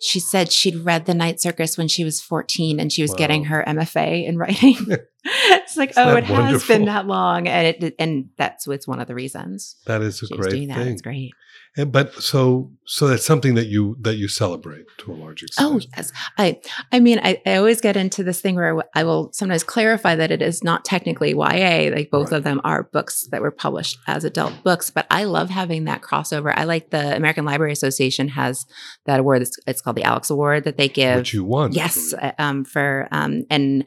she 0.00 0.20
said 0.20 0.52
she'd 0.52 0.76
read 0.76 1.06
The 1.06 1.14
Night 1.14 1.40
Circus 1.40 1.76
when 1.78 1.88
she 1.88 2.04
was 2.04 2.20
fourteen, 2.20 2.78
and 2.80 2.92
she 2.92 3.02
was 3.02 3.14
getting 3.14 3.44
her 3.44 3.64
MFA 3.66 4.26
in 4.26 4.38
writing. 4.38 4.76
it's 5.24 5.76
like, 5.76 5.90
Isn't 5.90 6.02
oh, 6.06 6.16
it 6.16 6.24
has 6.24 6.66
been 6.66 6.84
that 6.86 7.06
long, 7.06 7.48
and 7.48 7.66
it 7.82 7.94
and 7.98 8.28
that's 8.36 8.66
what's 8.66 8.86
one 8.86 9.00
of 9.00 9.08
the 9.08 9.14
reasons 9.14 9.76
that 9.86 10.02
is 10.02 10.22
a 10.22 10.36
great 10.36 10.68
that. 10.68 10.76
thing 10.76 10.92
It's 10.92 11.02
great. 11.02 11.32
And, 11.76 11.92
but 11.92 12.14
so 12.14 12.72
so 12.86 13.06
that's 13.06 13.24
something 13.24 13.54
that 13.54 13.66
you 13.66 13.96
that 14.00 14.16
you 14.16 14.26
celebrate 14.26 14.86
to 14.98 15.12
a 15.12 15.14
large 15.14 15.42
extent 15.42 15.68
Oh 15.68 15.80
yes, 15.96 16.12
I. 16.36 16.60
I 16.90 16.98
mean, 16.98 17.20
I, 17.22 17.40
I 17.46 17.56
always 17.56 17.80
get 17.80 17.96
into 17.96 18.24
this 18.24 18.40
thing 18.40 18.56
where 18.56 18.66
I 18.66 18.70
w- 18.70 18.88
I 18.94 19.04
will 19.04 19.30
sometimes 19.32 19.62
clarify 19.64 20.16
that 20.16 20.30
it 20.30 20.42
is 20.42 20.64
not 20.64 20.84
technically 20.84 20.97
YA. 21.06 21.90
Like 21.94 22.10
both 22.10 22.30
Right. 22.32 22.38
of 22.38 22.44
them 22.44 22.60
are 22.64 22.84
books 22.92 23.26
that 23.30 23.40
were 23.42 23.50
published 23.50 23.98
as 24.06 24.24
adult 24.24 24.52
books. 24.64 24.90
But 24.90 25.06
I 25.10 25.24
love 25.24 25.50
having 25.50 25.84
that 25.84 26.02
crossover. 26.02 26.52
I 26.56 26.64
like 26.64 26.90
the 26.90 27.14
American 27.16 27.44
Library 27.44 27.72
Association 27.72 28.28
has 28.28 28.64
that 29.06 29.20
award. 29.20 29.42
It's, 29.42 29.56
it's 29.66 29.80
called 29.80 29.96
the 29.96 30.04
Alex 30.04 30.30
Award 30.30 30.64
that 30.64 30.76
they 30.76 30.88
give. 30.88 31.16
which 31.18 31.34
you 31.34 31.44
won 31.44 31.72
Yes, 31.72 32.10
for- 32.12 32.24
uh, 32.24 32.32
um, 32.38 32.64
for 32.64 33.08
um, 33.10 33.44
and 33.50 33.84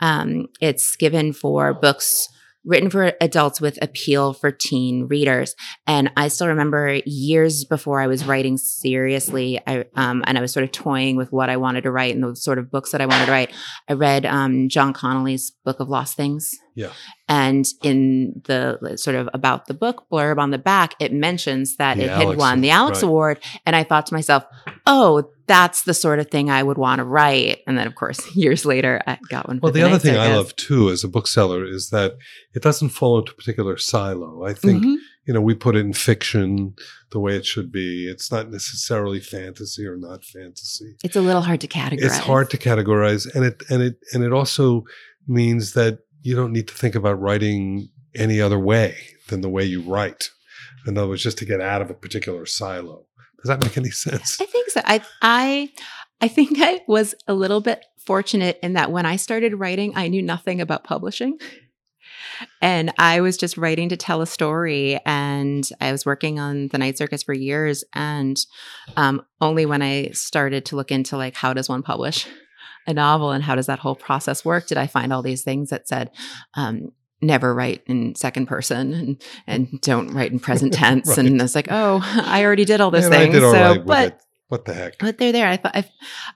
um, 0.00 0.46
it's 0.60 0.96
given 0.96 1.32
for 1.32 1.74
books 1.74 2.28
written 2.64 2.90
for 2.90 3.12
adults 3.20 3.60
with 3.60 3.78
appeal 3.82 4.32
for 4.32 4.50
teen 4.50 5.06
readers. 5.06 5.54
And 5.86 6.10
I 6.16 6.28
still 6.28 6.48
remember 6.48 7.00
years 7.04 7.64
before 7.64 8.00
I 8.00 8.06
was 8.06 8.24
writing 8.24 8.56
seriously, 8.56 9.60
I 9.66 9.84
um, 9.96 10.22
and 10.26 10.38
I 10.38 10.40
was 10.40 10.52
sort 10.52 10.64
of 10.64 10.72
toying 10.72 11.16
with 11.16 11.32
what 11.32 11.50
I 11.50 11.56
wanted 11.56 11.82
to 11.82 11.90
write 11.90 12.14
and 12.14 12.22
the 12.22 12.36
sort 12.36 12.58
of 12.58 12.70
books 12.70 12.92
that 12.92 13.00
I 13.00 13.06
wanted 13.06 13.26
to 13.26 13.32
write. 13.32 13.52
I 13.88 13.94
read 13.94 14.26
um, 14.26 14.68
John 14.68 14.92
Connolly's 14.92 15.52
Book 15.64 15.80
of 15.80 15.88
Lost 15.88 16.16
Things. 16.16 16.52
Yeah. 16.74 16.90
And 17.32 17.64
in 17.82 18.42
the 18.44 18.96
sort 18.96 19.16
of 19.16 19.28
about 19.32 19.66
the 19.66 19.74
book 19.74 20.04
blurb 20.10 20.38
on 20.38 20.50
the 20.50 20.58
back, 20.58 20.94
it 21.00 21.12
mentions 21.14 21.76
that 21.76 21.96
The 21.96 22.04
it 22.04 22.10
had 22.10 22.36
won 22.36 22.60
the 22.60 22.70
Alex 22.70 22.98
right. 22.98 23.08
Award. 23.08 23.38
And 23.64 23.74
I 23.74 23.84
thought 23.84 24.06
to 24.06 24.14
myself, 24.14 24.44
oh, 24.86 25.30
that's 25.46 25.84
the 25.84 25.94
sort 25.94 26.18
of 26.18 26.26
thing 26.30 26.50
I 26.50 26.62
would 26.62 26.78
want 26.78 26.98
to 26.98 27.04
write. 27.04 27.58
And 27.66 27.78
then, 27.78 27.86
of 27.86 27.94
course, 27.94 28.20
years 28.44 28.64
later, 28.66 29.00
I 29.06 29.18
got 29.28 29.48
one. 29.48 29.58
for 29.60 29.64
well 29.64 29.72
the 29.72 29.82
other 29.82 29.98
thing 29.98 30.16
i 30.16 30.34
love 30.36 30.54
too 30.56 30.90
as 30.90 31.04
a 31.04 31.08
bookseller 31.08 31.64
is 31.64 31.88
that 31.90 32.10
it 32.54 32.62
doesn't 32.62 32.90
fall 32.90 33.18
into 33.18 33.32
a 33.32 33.34
particular 33.34 33.76
silo 33.78 34.44
i 34.44 34.52
think 34.54 34.78
Mhm. 34.84 34.96
you 35.26 35.32
know 35.34 35.40
we 35.48 35.54
put 35.54 35.74
it 35.76 35.80
in 35.88 35.92
fiction 35.94 36.74
the 37.12 37.20
way 37.24 37.32
it 37.40 37.46
should 37.46 37.70
be 37.72 38.08
it's 38.12 38.30
not 38.30 38.50
necessarily 38.50 39.20
fantasy 39.20 39.84
or 39.86 39.96
not 39.96 40.20
fantasy 40.24 40.90
It's 41.06 41.16
a 41.16 41.20
little 41.28 41.42
hard 41.48 41.60
to 41.62 41.68
categorize. 41.68 42.04
it's 42.06 42.18
hard 42.32 42.50
to 42.50 42.58
categorize 42.68 43.22
and 43.34 43.44
it 43.50 43.56
and 43.70 43.80
it 43.88 43.96
and 44.12 44.20
it 44.28 44.32
also 44.40 44.84
means 45.26 45.72
that 45.78 45.94
you 46.22 46.34
don't 46.34 46.52
need 46.52 46.68
to 46.68 46.74
think 46.74 46.94
about 46.94 47.20
writing 47.20 47.88
any 48.14 48.40
other 48.40 48.58
way 48.58 48.96
than 49.28 49.40
the 49.40 49.48
way 49.48 49.64
you 49.64 49.82
write 49.82 50.30
in 50.86 50.96
other 50.96 51.08
words 51.08 51.22
just 51.22 51.38
to 51.38 51.44
get 51.44 51.60
out 51.60 51.82
of 51.82 51.90
a 51.90 51.94
particular 51.94 52.46
silo 52.46 53.06
does 53.38 53.48
that 53.48 53.62
make 53.62 53.76
any 53.76 53.90
sense 53.90 54.40
I 54.40 54.46
think 54.46 54.70
so. 54.70 54.80
I 54.84 55.02
I 55.20 55.70
I 56.22 56.28
think 56.28 56.58
I 56.60 56.80
was 56.86 57.16
a 57.26 57.34
little 57.34 57.60
bit 57.60 57.84
fortunate 58.06 58.58
in 58.62 58.74
that 58.74 58.92
when 58.92 59.06
I 59.06 59.16
started 59.16 59.58
writing, 59.58 59.92
I 59.96 60.08
knew 60.08 60.22
nothing 60.22 60.60
about 60.60 60.84
publishing. 60.84 61.38
And 62.60 62.92
I 62.98 63.20
was 63.20 63.36
just 63.36 63.56
writing 63.56 63.88
to 63.90 63.96
tell 63.96 64.22
a 64.22 64.26
story. 64.26 65.00
And 65.04 65.68
I 65.80 65.92
was 65.92 66.06
working 66.06 66.38
on 66.38 66.68
the 66.68 66.78
Night 66.78 66.96
Circus 66.96 67.24
for 67.24 67.32
years. 67.32 67.84
And 67.92 68.38
um, 68.96 69.22
only 69.40 69.66
when 69.66 69.82
I 69.82 70.10
started 70.10 70.64
to 70.66 70.76
look 70.76 70.92
into 70.92 71.16
like 71.16 71.34
how 71.34 71.52
does 71.52 71.68
one 71.68 71.82
publish 71.82 72.26
a 72.86 72.94
novel 72.94 73.30
and 73.30 73.44
how 73.44 73.54
does 73.54 73.66
that 73.66 73.78
whole 73.78 73.94
process 73.94 74.44
work 74.44 74.66
did 74.66 74.78
I 74.78 74.86
find 74.86 75.12
all 75.12 75.22
these 75.22 75.42
things 75.42 75.70
that 75.70 75.88
said, 75.88 76.10
um, 76.54 76.92
never 77.20 77.54
write 77.54 77.82
in 77.86 78.14
second 78.16 78.46
person 78.46 78.92
and, 78.92 79.22
and 79.46 79.80
don't 79.80 80.08
write 80.12 80.32
in 80.32 80.40
present 80.48 80.72
tense. 80.72 81.08
Right. 81.08 81.18
And 81.18 81.40
I 81.40 81.44
was 81.44 81.54
like, 81.54 81.68
oh, 81.70 82.00
I 82.26 82.44
already 82.44 82.64
did 82.64 82.80
all 82.80 82.90
those 82.90 83.04
And 83.04 83.14
I 83.14 83.18
things. 83.18 83.34
did 83.34 83.44
all 83.44 83.52
so, 83.52 83.70
right 83.72 83.86
but 83.86 84.08
it. 84.08 84.20
what 84.48 84.64
the 84.64 84.74
heck 84.74 84.98
but 84.98 85.18
they're 85.18 85.32
there. 85.32 85.48
I 85.48 85.56
thought 85.56 85.76
I, 85.76 85.84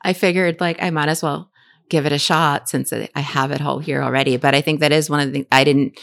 I 0.02 0.12
figured 0.12 0.61
like 0.61 0.80
I 0.82 0.90
might 0.90 1.09
as 1.09 1.22
well 1.22 1.50
give 1.88 2.06
it 2.06 2.12
a 2.12 2.18
shot 2.18 2.68
since 2.68 2.92
I 2.92 3.09
I 3.14 3.20
have 3.20 3.50
it 3.50 3.61
all 3.61 3.78
here 3.80 4.02
already. 4.02 4.37
But 4.37 4.54
I 4.54 4.61
think 4.61 4.80
that 4.80 4.92
is 4.92 5.11
one 5.11 5.20
of 5.20 5.26
the 5.26 5.32
things 5.32 5.46
I 5.50 5.64
didn't 5.64 5.98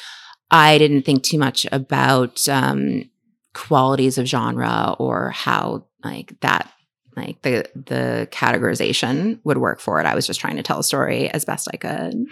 I 0.51 0.77
didn't 0.77 1.03
think 1.03 1.23
too 1.23 1.39
much 1.39 1.65
about 1.71 2.47
um, 2.47 3.09
qualities 3.53 4.17
of 4.17 4.25
genre 4.27 4.95
or 4.99 5.31
how 5.31 5.85
like 6.03 6.35
that 6.41 6.69
like 7.15 7.41
the 7.41 7.65
the 7.75 8.27
categorization 8.31 9.39
would 9.43 9.57
work 9.57 9.79
for 9.79 9.99
it. 9.99 10.05
I 10.05 10.15
was 10.15 10.27
just 10.27 10.39
trying 10.39 10.57
to 10.57 10.63
tell 10.63 10.79
a 10.79 10.83
story 10.83 11.29
as 11.29 11.45
best 11.45 11.67
I 11.73 11.77
could. 11.77 12.25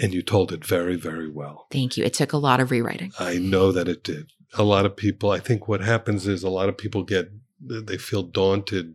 And 0.00 0.14
you 0.14 0.22
told 0.22 0.52
it 0.52 0.64
very, 0.64 0.96
very 0.96 1.28
well. 1.28 1.66
Thank 1.72 1.96
you. 1.96 2.04
It 2.04 2.14
took 2.14 2.32
a 2.32 2.38
lot 2.38 2.60
of 2.60 2.70
rewriting. 2.70 3.12
I 3.18 3.38
know 3.38 3.72
that 3.72 3.88
it 3.88 4.04
did. 4.04 4.30
A 4.54 4.62
lot 4.62 4.86
of 4.86 4.96
people, 4.96 5.30
I 5.30 5.40
think 5.40 5.66
what 5.66 5.80
happens 5.80 6.26
is 6.28 6.42
a 6.42 6.50
lot 6.50 6.68
of 6.68 6.78
people 6.78 7.02
get, 7.02 7.30
they 7.60 7.98
feel 7.98 8.22
daunted 8.22 8.94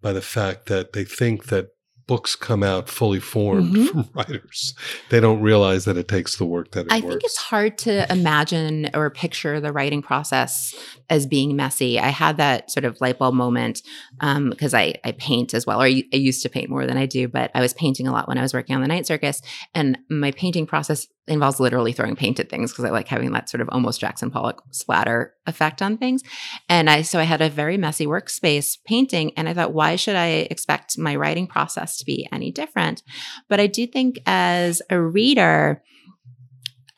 by 0.00 0.12
the 0.12 0.22
fact 0.22 0.66
that 0.66 0.94
they 0.94 1.04
think 1.04 1.46
that 1.46 1.68
books 2.06 2.34
come 2.36 2.62
out 2.62 2.88
fully 2.88 3.20
formed 3.20 3.74
Mhm. 3.76 3.88
from 3.90 4.10
writers. 4.14 4.74
They 5.10 5.20
don't 5.20 5.40
realize 5.40 5.84
that 5.84 5.96
it 5.96 6.08
takes 6.08 6.36
the 6.36 6.44
work 6.44 6.72
that 6.72 6.86
it 6.86 6.92
I 6.92 6.96
works. 6.96 7.06
think 7.08 7.24
it's 7.24 7.36
hard 7.38 7.78
to 7.78 8.10
imagine 8.12 8.90
or 8.94 9.08
picture 9.10 9.60
the 9.60 9.72
writing 9.72 10.02
process 10.02 10.74
as 11.08 11.26
being 11.26 11.54
messy. 11.56 11.98
I 12.00 12.08
had 12.08 12.36
that 12.38 12.70
sort 12.70 12.84
of 12.84 13.00
light 13.00 13.18
bulb 13.18 13.34
moment 13.34 13.82
because 14.20 14.74
I, 14.74 14.94
I 15.04 15.12
paint 15.12 15.54
as 15.54 15.66
well, 15.66 15.80
or 15.80 15.84
I, 15.86 16.02
I 16.12 16.16
used 16.16 16.42
to 16.42 16.48
paint 16.48 16.70
more 16.70 16.86
than 16.86 16.96
I 16.96 17.06
do, 17.06 17.28
but 17.28 17.50
I 17.54 17.60
was 17.60 17.72
painting 17.74 18.06
a 18.08 18.12
lot 18.12 18.28
when 18.28 18.38
I 18.38 18.42
was 18.42 18.54
working 18.54 18.74
on 18.74 18.82
the 18.82 18.88
Night 18.88 19.06
Circus. 19.06 19.40
And 19.74 19.98
my 20.10 20.32
painting 20.32 20.66
process 20.66 21.06
involves 21.28 21.60
literally 21.60 21.92
throwing 21.92 22.16
paint 22.16 22.40
at 22.40 22.50
things 22.50 22.72
because 22.72 22.84
I 22.84 22.90
like 22.90 23.08
having 23.08 23.32
that 23.32 23.48
sort 23.48 23.60
of 23.60 23.68
almost 23.70 24.00
Jackson 24.00 24.30
Pollock 24.30 24.62
splatter 24.70 25.34
effect 25.46 25.80
on 25.80 25.96
things. 25.96 26.22
And 26.68 26.90
I 26.90 27.02
so 27.02 27.18
I 27.18 27.24
had 27.24 27.40
a 27.40 27.48
very 27.48 27.76
messy 27.76 28.06
workspace 28.06 28.76
painting, 28.84 29.32
and 29.36 29.48
I 29.48 29.54
thought, 29.54 29.72
why 29.72 29.96
should 29.96 30.16
I 30.16 30.48
expect 30.50 30.98
my 30.98 31.14
writing 31.16 31.46
process 31.46 31.96
to 31.98 32.04
be 32.04 32.28
any 32.32 32.50
different? 32.50 33.02
But 33.48 33.60
I 33.60 33.66
do 33.66 33.86
think 33.86 34.18
as 34.26 34.82
a 34.90 35.00
reader, 35.00 35.82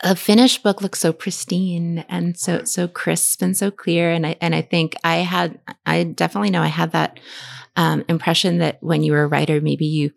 a 0.01 0.15
finished 0.17 0.63
book 0.63 0.83
looks 0.83 1.01
so 1.01 1.13
pristine 1.13 2.05
and 2.09 2.39
so 2.39 2.65
so 2.65 2.89
crisp 2.89 3.43
and 3.43 3.57
so 3.57 3.71
clear 3.71 4.11
and 4.11 4.27
I 4.27 4.37
and 4.41 4.55
I 4.55 4.61
think 4.63 4.97
I 5.03 5.17
had 5.17 5.59
I 5.87 6.05
definitely 6.05 6.51
know 6.51 6.63
I 6.63 6.69
had 6.69 6.93
that 6.93 7.19
um, 7.77 8.05
impression 8.09 8.59
that 8.59 8.79
when 8.83 9.03
you 9.03 9.13
were 9.13 9.23
a 9.23 9.27
writer 9.27 9.61
maybe 9.61 9.87
you 9.87 10.11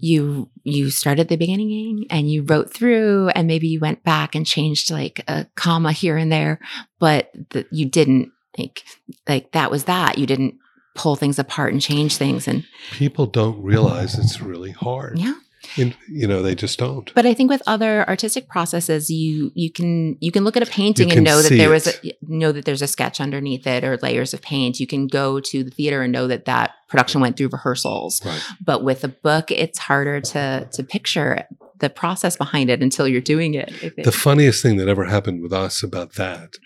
you 0.00 0.48
you 0.64 0.90
started 0.90 1.28
the 1.28 1.36
beginning 1.36 2.06
and 2.10 2.30
you 2.30 2.42
wrote 2.42 2.72
through 2.72 3.28
and 3.34 3.46
maybe 3.46 3.68
you 3.68 3.78
went 3.80 4.02
back 4.02 4.34
and 4.34 4.46
changed 4.46 4.90
like 4.90 5.22
a 5.28 5.46
comma 5.54 5.92
here 5.92 6.16
and 6.16 6.32
there 6.32 6.58
but 6.98 7.30
that 7.50 7.66
you 7.72 7.84
didn't 7.86 8.32
like 8.58 8.82
like 9.28 9.52
that 9.52 9.70
was 9.70 9.84
that 9.84 10.18
you 10.18 10.26
didn't 10.26 10.54
pull 10.94 11.16
things 11.16 11.38
apart 11.38 11.72
and 11.72 11.80
change 11.82 12.16
things 12.16 12.48
and 12.48 12.64
People 12.92 13.26
don't 13.26 13.62
realize 13.62 14.18
it's 14.18 14.40
really 14.40 14.72
hard. 14.72 15.18
yeah 15.18 15.34
In, 15.76 15.94
you 16.08 16.26
know, 16.26 16.42
they 16.42 16.54
just 16.54 16.78
don't. 16.78 17.12
But 17.14 17.26
I 17.26 17.34
think 17.34 17.50
with 17.50 17.62
other 17.66 18.08
artistic 18.08 18.48
processes, 18.48 19.10
you 19.10 19.52
you 19.54 19.70
can 19.70 20.16
you 20.20 20.32
can 20.32 20.42
look 20.42 20.56
at 20.56 20.62
a 20.62 20.70
painting 20.70 21.12
and 21.12 21.22
know 21.22 21.42
that 21.42 21.50
there 21.50 21.68
was 21.68 21.86
a, 21.86 22.12
know 22.22 22.50
that 22.50 22.64
there's 22.64 22.82
a 22.82 22.86
sketch 22.86 23.20
underneath 23.20 23.66
it 23.66 23.84
or 23.84 23.98
layers 23.98 24.32
of 24.32 24.40
paint. 24.40 24.80
You 24.80 24.86
can 24.86 25.06
go 25.06 25.38
to 25.38 25.64
the 25.64 25.70
theater 25.70 26.02
and 26.02 26.12
know 26.12 26.26
that 26.26 26.46
that 26.46 26.72
production 26.88 27.20
went 27.20 27.36
through 27.36 27.48
rehearsals. 27.48 28.24
Right. 28.24 28.42
But 28.64 28.84
with 28.84 29.04
a 29.04 29.08
book, 29.08 29.50
it's 29.50 29.78
harder 29.78 30.20
to 30.20 30.68
to 30.70 30.82
picture 30.82 31.46
the 31.78 31.90
process 31.90 32.36
behind 32.36 32.70
it 32.70 32.82
until 32.82 33.08
you're 33.08 33.20
doing 33.20 33.54
it. 33.54 33.70
The 34.02 34.12
funniest 34.12 34.62
thing 34.62 34.76
that 34.76 34.88
ever 34.88 35.04
happened 35.04 35.42
with 35.42 35.52
us 35.52 35.82
about 35.82 36.14
that 36.14 36.56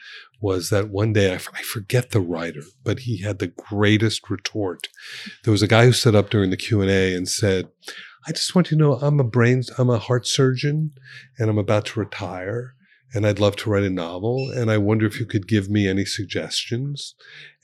was 0.40 0.70
that 0.70 0.90
one 0.90 1.12
day 1.12 1.30
I, 1.30 1.36
f- 1.36 1.48
I 1.54 1.62
forget 1.62 2.10
the 2.10 2.20
writer, 2.20 2.62
but 2.82 3.00
he 3.00 3.22
had 3.22 3.38
the 3.38 3.46
greatest 3.46 4.28
retort. 4.28 4.88
There 5.44 5.52
was 5.52 5.62
a 5.62 5.68
guy 5.68 5.86
who 5.86 5.92
stood 5.92 6.14
up 6.14 6.30
during 6.30 6.50
the 6.50 6.56
Q 6.56 6.82
and 6.82 6.90
A 6.90 7.14
and 7.14 7.28
said, 7.28 7.68
"I 8.26 8.32
just 8.32 8.54
want 8.54 8.70
you 8.70 8.76
to 8.76 8.82
know 8.82 8.94
I'm 8.94 9.20
a 9.20 9.24
brain, 9.24 9.62
I'm 9.78 9.90
a 9.90 9.98
heart 9.98 10.26
surgeon, 10.26 10.92
and 11.38 11.50
I'm 11.50 11.58
about 11.58 11.86
to 11.86 12.00
retire." 12.00 12.74
And 13.16 13.24
I'd 13.24 13.38
love 13.38 13.54
to 13.56 13.70
write 13.70 13.84
a 13.84 13.90
novel. 13.90 14.50
And 14.50 14.72
I 14.72 14.78
wonder 14.78 15.06
if 15.06 15.20
you 15.20 15.26
could 15.26 15.46
give 15.46 15.70
me 15.70 15.86
any 15.86 16.04
suggestions. 16.04 17.14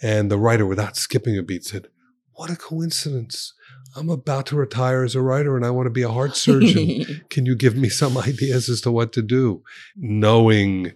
And 0.00 0.30
the 0.30 0.38
writer, 0.38 0.64
without 0.64 0.96
skipping 0.96 1.36
a 1.36 1.42
beat, 1.42 1.64
said, 1.64 1.88
What 2.34 2.50
a 2.50 2.56
coincidence. 2.56 3.52
I'm 3.96 4.08
about 4.08 4.46
to 4.46 4.56
retire 4.56 5.02
as 5.02 5.14
a 5.14 5.22
writer 5.22 5.56
and 5.56 5.64
I 5.64 5.70
want 5.70 5.86
to 5.86 5.90
be 5.90 6.02
a 6.02 6.10
heart 6.10 6.36
surgeon 6.36 7.22
can 7.30 7.46
you 7.46 7.56
give 7.56 7.76
me 7.76 7.88
some 7.88 8.16
ideas 8.16 8.68
as 8.68 8.80
to 8.82 8.90
what 8.90 9.12
to 9.14 9.22
do 9.22 9.62
knowing 9.96 10.92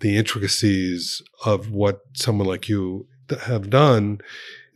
the 0.00 0.16
intricacies 0.16 1.22
of 1.44 1.70
what 1.70 2.00
someone 2.14 2.48
like 2.48 2.68
you 2.68 3.06
have 3.42 3.68
done 3.68 4.20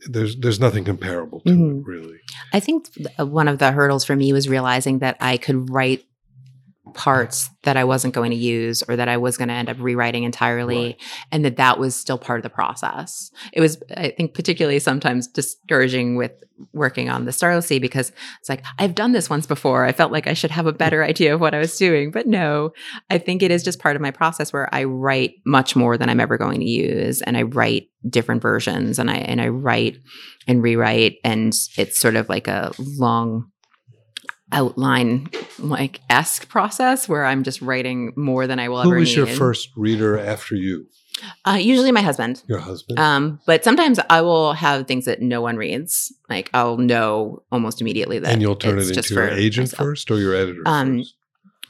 there's 0.09 0.35
there's 0.37 0.59
nothing 0.59 0.83
comparable 0.83 1.39
to 1.41 1.49
Mhm. 1.51 1.79
it 1.81 1.85
really 1.85 2.17
I 2.53 2.59
think 2.59 2.87
uh, 3.19 3.25
one 3.25 3.47
of 3.47 3.57
the 3.59 3.71
hurdles 3.71 4.05
for 4.05 4.15
me 4.15 4.33
was 4.33 4.47
realizing 4.49 4.99
that 4.99 5.17
I 5.19 5.37
could 5.37 5.69
write 5.69 6.05
parts 6.93 7.49
that 7.63 7.77
I 7.77 7.83
wasn't 7.83 8.13
going 8.13 8.31
to 8.31 8.37
use 8.37 8.83
or 8.83 8.95
that 8.95 9.07
I 9.07 9.17
was 9.17 9.37
going 9.37 9.47
to 9.47 9.53
end 9.53 9.69
up 9.69 9.77
rewriting 9.79 10.23
entirely 10.23 10.85
Right. 10.85 11.01
and 11.31 11.45
that 11.45 11.57
that 11.57 11.79
was 11.79 11.95
still 11.95 12.17
part 12.17 12.39
of 12.39 12.43
the 12.43 12.49
process. 12.49 13.31
It 13.53 13.61
was 13.61 13.81
I 13.95 14.09
think 14.09 14.33
particularly 14.33 14.79
sometimes 14.79 15.27
discouraging 15.27 16.15
with 16.15 16.31
working 16.71 17.09
on 17.09 17.25
the 17.25 17.31
Starless 17.31 17.65
Sea 17.65 17.79
because 17.79 18.11
it's 18.39 18.47
like 18.49 18.63
I've 18.77 18.95
done 18.95 19.11
this 19.11 19.29
once 19.29 19.45
before. 19.47 19.85
I 19.85 19.91
felt 19.91 20.11
like 20.11 20.27
I 20.27 20.33
should 20.33 20.51
have 20.51 20.67
a 20.67 20.71
better 20.73 21.03
idea 21.03 21.33
of 21.33 21.41
what 21.41 21.53
I 21.53 21.59
was 21.59 21.75
doing, 21.77 22.11
but 22.11 22.27
no. 22.27 22.71
I 23.09 23.17
think 23.17 23.41
it 23.41 23.51
is 23.51 23.63
just 23.63 23.79
part 23.79 23.95
of 23.95 24.01
my 24.01 24.11
process 24.11 24.53
where 24.53 24.73
I 24.73 24.83
write 24.83 25.35
much 25.45 25.75
more 25.75 25.97
than 25.97 26.09
I'm 26.09 26.19
ever 26.19 26.37
going 26.37 26.59
to 26.59 26.69
use 26.69 27.21
and 27.21 27.35
I 27.37 27.41
write 27.43 27.87
different 28.07 28.41
versions 28.41 28.99
and 28.99 29.09
I 29.09 29.15
and 29.15 29.41
I 29.41 29.47
write 29.47 29.97
and 30.47 30.61
rewrite 30.61 31.17
and 31.23 31.53
it's 31.77 31.99
sort 31.99 32.15
of 32.15 32.29
like 32.29 32.47
a 32.47 32.71
long 32.77 33.49
outline 34.53 35.29
like 35.59 35.99
esque 36.09 36.47
process 36.49 37.09
where 37.09 37.25
I'm 37.25 37.43
just 37.43 37.61
writing 37.61 38.13
more 38.15 38.47
than 38.47 38.59
I 38.59 38.69
will 38.69 38.79
ever. 38.79 38.85
who 38.89 38.91
ever 38.91 38.99
was 38.99 39.15
your 39.15 39.27
first 39.27 39.69
reader 39.75 40.17
after 40.17 40.55
you 40.55 40.87
Uh, 41.45 41.57
usually 41.59 41.91
my 41.91 42.01
husband. 42.01 42.43
your 42.47 42.59
husband 42.59 42.99
Um, 42.99 43.39
but 43.45 43.63
sometimes 43.63 43.99
I 44.09 44.21
will 44.21 44.53
have 44.53 44.87
things 44.87 45.05
that 45.05 45.21
no 45.21 45.41
one 45.41 45.57
reads. 45.57 46.11
Like 46.29 46.49
I'll 46.53 46.77
know 46.77 47.43
almost 47.51 47.81
immediately 47.81 48.19
that 48.19 48.31
and 48.33 48.41
you'll 48.41 48.55
turn 48.55 48.77
it's 48.79 48.89
it 48.89 48.97
into 48.97 49.13
your 49.13 49.29
agent 49.29 49.71
myself. 49.71 49.87
first 49.87 50.11
or 50.11 50.19
your 50.19 50.35
editor 50.35 50.61
Um, 50.65 50.99
first 50.99 51.15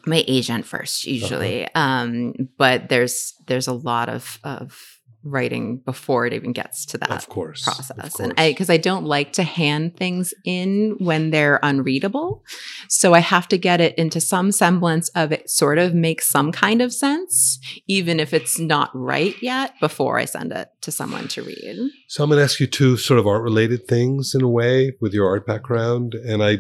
my 0.06 0.24
agent 0.28 0.65
first 0.65 1.06
usually 1.06 1.65
Uh-huh. 1.65 1.80
um 1.80 2.34
but 2.58 2.89
there's 2.89 3.34
there's 3.48 3.67
a 3.67 3.74
lot 3.74 4.10
of 4.10 4.38
of 4.43 4.92
writing 5.23 5.77
before 5.77 6.25
it 6.25 6.33
even 6.33 6.51
gets 6.51 6.86
to 6.86 6.97
that 6.97 7.12
of 7.12 7.29
course 7.29 7.63
process. 7.63 8.15
Of 8.15 8.19
and 8.19 8.33
i 8.38 8.51
because 8.51 8.69
i 8.69 8.77
don't 8.77 9.05
like 9.05 9.33
to 9.33 9.43
hand 9.43 9.95
things 9.97 10.33
in 10.45 10.95
when 10.99 11.31
they're 11.31 11.59
unreadable. 11.63 12.43
So 12.89 13.13
i 13.13 13.19
have 13.19 13.47
to 13.49 13.57
get 13.57 13.81
it 13.81 13.95
into 13.97 14.19
some 14.19 14.51
semblance 14.51 15.09
of 15.09 15.31
it 15.31 15.49
sort 15.49 15.77
of 15.77 15.93
makes 15.93 16.27
some 16.27 16.51
kind 16.51 16.81
of 16.81 16.93
sense 16.93 17.59
even 17.88 18.19
if 18.19 18.33
it's 18.33 18.59
not 18.59 18.89
right 18.93 19.36
yet 19.41 19.73
before 19.79 20.19
i 20.19 20.25
send 20.25 20.51
it 20.51 20.69
to 20.83 20.91
someone 20.91 21.27
to 21.29 21.41
read. 21.41 21.77
So 22.07 22.23
I'm 22.23 22.29
going 22.29 22.38
to 22.39 22.43
ask 22.43 22.59
you 22.59 22.67
two 22.67 22.97
sort 22.97 23.19
of 23.19 23.25
art 23.25 23.41
related 23.41 23.88
things 23.88 24.36
in 24.36 24.41
a 24.41 24.49
way 24.49 24.93
with 25.01 25.13
your 25.13 25.27
art 25.27 25.47
background. 25.47 26.13
And 26.13 26.43
I, 26.43 26.51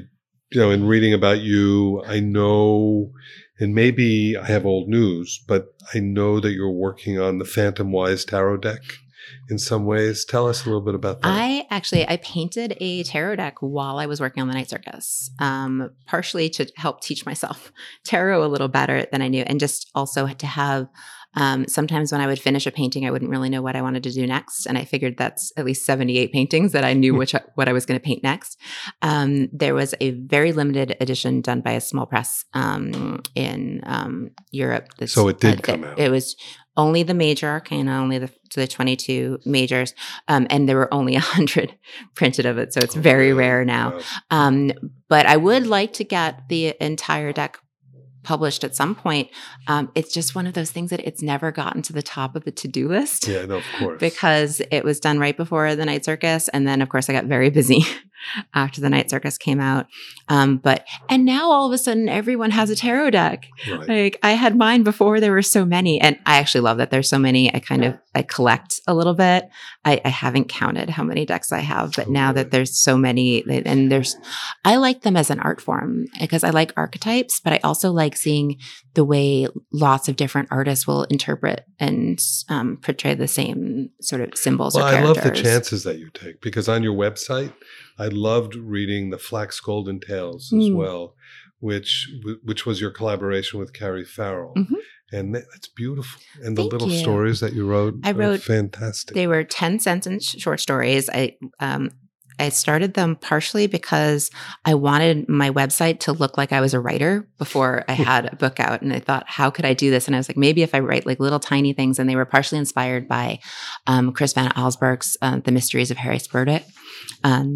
you 0.51 0.61
know, 0.61 0.71
in 0.71 0.85
reading 0.85 1.13
about 1.13 1.41
you, 1.41 2.03
I 2.05 2.19
know, 2.19 3.11
and 3.63 3.73
maybe 3.73 4.35
I 4.35 4.45
have 4.45 4.65
old 4.65 4.89
news, 4.89 5.41
but 5.47 5.73
I 5.93 5.99
know 5.99 6.41
that 6.41 6.51
you're 6.51 6.69
working 6.69 7.17
on 7.17 7.37
the 7.37 7.45
Phantomwise 7.45 8.27
Tarot 8.27 8.57
deck 8.57 8.81
in 9.49 9.57
some 9.57 9.85
ways. 9.85 10.25
Tell 10.25 10.49
us 10.49 10.65
a 10.65 10.65
little 10.65 10.81
bit 10.81 10.95
about 10.95 11.21
that. 11.21 11.29
I 11.29 11.65
actually 11.69 12.05
I 12.05 12.17
painted 12.17 12.75
a 12.81 13.03
tarot 13.03 13.37
deck 13.37 13.55
while 13.61 13.99
I 13.99 14.05
was 14.05 14.19
working 14.19 14.41
on 14.41 14.49
the 14.49 14.53
night 14.53 14.69
circus, 14.69 15.31
um, 15.39 15.91
partially 16.05 16.49
to 16.49 16.69
help 16.75 16.99
teach 16.99 17.25
myself 17.25 17.71
tarot 18.03 18.45
a 18.45 18.49
little 18.49 18.67
better 18.67 19.05
than 19.13 19.21
I 19.21 19.29
knew, 19.29 19.43
and 19.43 19.61
just 19.61 19.89
also 19.95 20.27
to 20.27 20.45
have. 20.45 20.89
Um, 21.35 21.67
sometimes 21.67 22.11
when 22.11 22.21
I 22.21 22.27
would 22.27 22.39
finish 22.39 22.67
a 22.67 22.71
painting, 22.71 23.05
I 23.05 23.11
wouldn't 23.11 23.31
really 23.31 23.49
know 23.49 23.61
what 23.61 23.75
I 23.75 23.81
wanted 23.81 24.03
to 24.03 24.11
do 24.11 24.27
next, 24.27 24.65
and 24.65 24.77
I 24.77 24.85
figured 24.85 25.17
that's 25.17 25.51
at 25.57 25.65
least 25.65 25.85
seventy-eight 25.85 26.31
paintings 26.31 26.71
that 26.71 26.83
I 26.83 26.93
knew 26.93 27.15
which 27.15 27.35
what 27.55 27.67
I 27.67 27.73
was 27.73 27.85
going 27.85 27.99
to 27.99 28.03
paint 28.03 28.23
next. 28.23 28.59
Um, 29.01 29.49
there 29.51 29.73
was 29.73 29.95
a 29.99 30.11
very 30.11 30.51
limited 30.51 30.95
edition 30.99 31.41
done 31.41 31.61
by 31.61 31.71
a 31.71 31.81
small 31.81 32.05
press 32.05 32.45
um, 32.53 33.21
in 33.35 33.81
um, 33.83 34.31
Europe. 34.51 34.89
So 35.05 35.27
it 35.27 35.39
did 35.39 35.59
uh, 35.59 35.61
come 35.61 35.83
out. 35.83 35.99
It 35.99 36.09
was 36.09 36.35
only 36.75 37.03
the 37.03 37.13
major 37.13 37.47
arcana, 37.47 37.99
only 37.99 38.17
the 38.17 38.29
the 38.55 38.67
twenty-two 38.67 39.39
majors, 39.45 39.93
um, 40.27 40.47
and 40.49 40.67
there 40.67 40.77
were 40.77 40.93
only 40.93 41.15
a 41.15 41.19
hundred 41.19 41.75
printed 42.15 42.45
of 42.45 42.57
it, 42.57 42.73
so 42.73 42.79
it's 42.81 42.95
very 42.95 43.33
rare 43.33 43.65
now. 43.65 43.97
Wow. 43.97 44.01
Um, 44.31 44.71
but 45.09 45.25
I 45.25 45.37
would 45.37 45.67
like 45.67 45.93
to 45.93 46.03
get 46.03 46.49
the 46.49 46.75
entire 46.79 47.33
deck 47.33 47.57
published 48.23 48.63
at 48.63 48.75
some 48.75 48.95
point. 48.95 49.29
Um, 49.67 49.91
it's 49.95 50.13
just 50.13 50.33
one 50.35 50.47
of 50.47 50.53
those 50.53 50.71
things 50.71 50.89
that 50.89 50.99
it's 51.01 51.21
never 51.21 51.51
gotten 51.51 51.81
to 51.83 51.93
the 51.93 52.01
top 52.01 52.35
of 52.35 52.43
the 52.45 52.51
to-do 52.51 52.87
list 52.87 53.27
Yeah, 53.27 53.45
no, 53.45 53.57
of 53.57 53.63
course. 53.79 53.99
because 53.99 54.61
it 54.71 54.83
was 54.83 54.99
done 54.99 55.19
right 55.19 55.35
before 55.35 55.75
the 55.75 55.85
night 55.85 56.05
circus 56.05 56.47
and 56.49 56.67
then 56.67 56.81
of 56.81 56.89
course 56.89 57.09
i 57.09 57.13
got 57.13 57.25
very 57.25 57.49
busy 57.49 57.83
after 58.53 58.81
the 58.81 58.89
night 58.89 59.09
circus 59.09 59.37
came 59.37 59.59
out 59.59 59.87
um, 60.29 60.57
but 60.57 60.85
and 61.09 61.25
now 61.25 61.51
all 61.51 61.67
of 61.67 61.73
a 61.73 61.77
sudden 61.77 62.07
everyone 62.07 62.51
has 62.51 62.69
a 62.69 62.75
tarot 62.75 63.09
deck 63.09 63.47
right. 63.69 63.87
like 63.87 64.19
I 64.23 64.31
had 64.31 64.55
mine 64.55 64.83
before 64.83 65.19
there 65.19 65.31
were 65.31 65.41
so 65.41 65.65
many, 65.65 65.99
and 65.99 66.17
I 66.25 66.37
actually 66.37 66.61
love 66.61 66.77
that 66.77 66.91
there's 66.91 67.09
so 67.09 67.19
many. 67.19 67.53
I 67.53 67.59
kind 67.59 67.83
of 67.83 67.97
I 68.15 68.21
collect 68.21 68.79
a 68.87 68.93
little 68.93 69.13
bit. 69.13 69.49
I, 69.85 70.01
I 70.05 70.09
haven't 70.09 70.49
counted 70.49 70.89
how 70.89 71.03
many 71.03 71.25
decks 71.25 71.51
I 71.51 71.59
have, 71.59 71.93
but 71.93 72.07
Oh, 72.07 72.11
now 72.11 72.31
that 72.33 72.51
there's 72.51 72.77
so 72.77 72.97
many, 72.97 73.43
and 73.65 73.91
there's 73.91 74.15
I 74.65 74.75
like 74.77 75.01
them 75.01 75.17
as 75.17 75.29
an 75.29 75.39
art 75.39 75.61
form 75.61 76.05
because 76.19 76.43
I 76.43 76.49
like 76.49 76.73
archetypes, 76.77 77.39
but 77.39 77.53
I 77.53 77.59
also 77.63 77.91
like 77.91 78.15
seeing 78.15 78.57
the 78.93 79.03
way 79.03 79.47
lots 79.71 80.07
of 80.07 80.15
different 80.15 80.49
artists 80.51 80.85
will 80.85 81.03
interpret 81.05 81.65
and 81.79 82.21
um, 82.49 82.77
portray 82.77 83.15
the 83.15 83.27
same 83.27 83.89
sort 84.01 84.21
of 84.21 84.37
symbols 84.37 84.75
Well, 84.75 84.85
I 84.85 85.01
love 85.01 85.21
the 85.21 85.31
chances 85.31 85.83
that 85.83 85.97
you 85.97 86.09
take 86.13 86.41
because 86.41 86.69
on 86.69 86.83
your 86.83 86.93
website, 86.93 87.53
I 87.99 88.07
loved 88.07 88.55
reading 88.55 89.09
the 89.09 89.17
Flax 89.17 89.59
Golden 89.59 89.99
Tales 89.99 90.51
as 90.53 90.69
Mm. 90.69 90.75
well, 90.75 91.15
which 91.59 92.09
which 92.43 92.65
was 92.65 92.81
your 92.81 92.91
collaboration 92.91 93.59
with 93.59 93.73
Carrie 93.73 94.05
Farrell, 94.05 94.53
Mhm. 94.57 94.75
and 95.11 95.35
that's 95.35 95.67
beautiful. 95.67 96.21
And 96.43 96.57
the 96.57 96.63
Thank 96.63 96.73
little 96.73 96.89
you. 96.89 96.99
stories 96.99 97.39
that 97.39 97.53
you 97.53 97.65
wrote, 97.65 97.95
I 98.03 98.11
wrote- 98.11 98.41
fantastic. 98.41 99.13
They 99.15 99.27
were 99.27 99.43
10 99.43 99.79
sentence 99.79 100.25
short 100.25 100.59
stories. 100.59 101.09
I 101.09 101.37
um 101.59 101.91
I 102.39 102.49
started 102.49 102.93
them 102.93 103.15
partially 103.15 103.67
because 103.67 104.31
I 104.65 104.73
wanted 104.75 105.29
my 105.29 105.49
website 105.49 105.99
to 106.01 106.13
look 106.13 106.37
like 106.37 106.51
I 106.51 106.61
was 106.61 106.73
a 106.73 106.79
writer 106.79 107.27
before 107.37 107.83
I 107.87 107.93
had 107.93 108.31
a 108.31 108.35
book 108.35 108.59
out. 108.59 108.81
And 108.81 108.93
I 108.93 108.99
thought, 108.99 109.25
how 109.27 109.49
could 109.49 109.65
I 109.65 109.73
do 109.73 109.91
this? 109.91 110.07
And 110.07 110.15
I 110.15 110.19
was 110.19 110.29
like, 110.29 110.37
maybe 110.37 110.63
if 110.63 110.73
I 110.73 110.79
write 110.79 111.05
like 111.05 111.19
little 111.19 111.39
tiny 111.39 111.73
things. 111.73 111.99
And 111.99 112.09
they 112.09 112.15
were 112.15 112.25
partially 112.25 112.59
inspired 112.59 113.07
by 113.07 113.39
um, 113.87 114.11
Chris 114.13 114.33
Van 114.33 114.51
Allsburg's 114.51 115.17
uh, 115.21 115.39
The 115.39 115.51
Mysteries 115.51 115.91
of 115.91 115.97
Harris 115.97 116.27
Burdick, 116.27 116.65
um, 117.23 117.53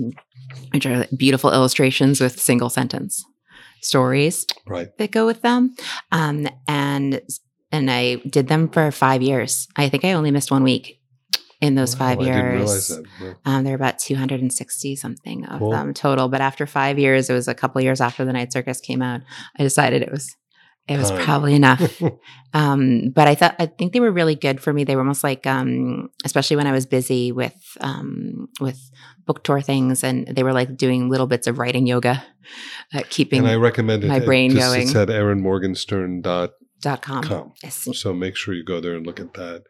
which 0.71 0.85
are 0.85 1.05
beautiful 1.15 1.51
illustrations 1.51 2.21
with 2.21 2.39
single 2.39 2.69
sentence 2.69 3.23
stories 3.81 4.45
right. 4.65 4.95
that 4.97 5.11
go 5.11 5.25
with 5.25 5.41
them. 5.41 5.75
Um, 6.11 6.47
and 6.67 7.21
and 7.71 7.91
I 7.91 8.15
did 8.15 8.47
them 8.47 8.69
for 8.69 8.91
five 8.91 9.21
years. 9.21 9.67
I 9.75 9.89
think 9.89 10.05
I 10.05 10.13
only 10.13 10.31
missed 10.31 10.51
one 10.51 10.63
week 10.63 10.96
in 11.61 11.75
those 11.75 11.95
Wow, 11.95 11.99
five 12.15 12.21
years. 12.21 12.87
that. 12.89 13.03
No. 13.21 13.35
Um, 13.45 13.63
there 13.63 13.73
are 13.73 13.75
about 13.75 13.99
260 13.99 14.95
something 14.95 15.45
of 15.45 15.59
Cool. 15.59 15.71
them 15.71 15.93
total. 15.93 16.27
But 16.29 16.41
after 16.41 16.65
five 16.67 16.99
years, 16.99 17.29
it 17.29 17.33
was 17.33 17.47
a 17.47 17.55
couple 17.55 17.81
years 17.81 17.99
after 18.01 18.23
the 18.25 18.33
Night 18.33 18.53
Circus 18.53 18.79
came 18.79 19.01
out. 19.01 19.21
I 19.59 19.63
decided 19.63 20.01
it 20.01 20.11
was 20.11 20.35
it 20.87 20.97
was 20.97 21.09
Time. 21.09 21.21
probably 21.25 21.53
enough. 21.53 22.01
um, 22.53 23.09
but 23.13 23.27
I 23.27 23.35
thought 23.35 23.55
I 23.59 23.65
think 23.65 23.91
they 23.91 23.99
were 23.99 24.11
really 24.11 24.35
good 24.35 24.61
for 24.61 24.71
me. 24.71 24.85
They 24.85 24.95
were 24.95 25.01
almost 25.01 25.21
like, 25.23 25.45
um, 25.45 26.07
especially 26.23 26.55
when 26.55 26.65
I 26.67 26.71
was 26.71 26.85
busy 26.85 27.33
with 27.33 27.55
um, 27.81 28.47
with 28.61 28.79
book 29.25 29.43
tour 29.43 29.59
things, 29.59 30.01
and 30.03 30.27
they 30.27 30.43
were 30.43 30.53
like 30.53 30.77
doing 30.77 31.09
little 31.09 31.27
bits 31.27 31.45
of 31.47 31.59
writing 31.59 31.87
yoga, 31.87 32.23
uh, 32.93 33.01
keeping 33.09 33.39
and 33.39 33.47
I 33.49 33.55
recommend 33.55 34.07
my 34.07 34.17
at- 34.17 34.25
brain 34.25 34.51
just- 34.51 34.61
going. 34.65 34.83
It's 34.83 34.95
at 34.95 35.09
erinmorgenstern.com. 35.09 36.49
dot 36.79 37.01
com. 37.01 37.23
com. 37.23 37.53
Yes. 37.63 37.87
So 37.93 38.13
make 38.13 38.37
sure 38.37 38.53
you 38.53 38.63
go 38.63 38.79
there 38.79 38.95
and 38.95 39.05
look 39.05 39.19
at 39.19 39.33
that. 39.33 39.63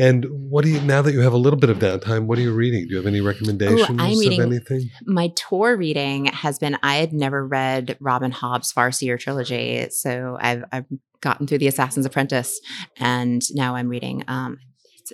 And 0.00 0.24
what 0.30 0.64
do 0.64 0.70
you 0.70 0.80
now 0.80 1.02
that 1.02 1.12
you 1.12 1.20
have 1.20 1.34
a 1.34 1.36
little 1.36 1.58
bit 1.58 1.68
of 1.68 1.78
downtime? 1.78 2.24
What 2.26 2.38
are 2.38 2.42
you 2.42 2.54
reading? 2.54 2.84
Do 2.84 2.90
you 2.90 2.96
have 2.96 3.06
any 3.06 3.20
recommendations 3.20 3.90
reading- 4.18 4.40
of 4.40 4.46
anything? 4.46 4.90
my 5.04 5.28
tour 5.36 5.76
reading 5.76 6.26
has 6.26 6.58
been 6.58 6.78
I 6.82 6.96
had 6.96 7.12
never 7.12 7.46
read 7.46 7.96
Robin 8.00 8.30
Hobb's 8.30 8.72
Farseer 8.72 9.18
trilogy, 9.18 9.86
so 9.90 10.38
I've 10.40 10.64
I've 10.72 10.86
gotten 11.20 11.46
through 11.46 11.58
the 11.58 11.66
Assassin's 11.68 12.06
Apprentice, 12.06 12.60
and 12.98 13.42
now 13.54 13.74
I'm 13.74 13.88
reading. 13.88 14.24
Um, 14.26 14.58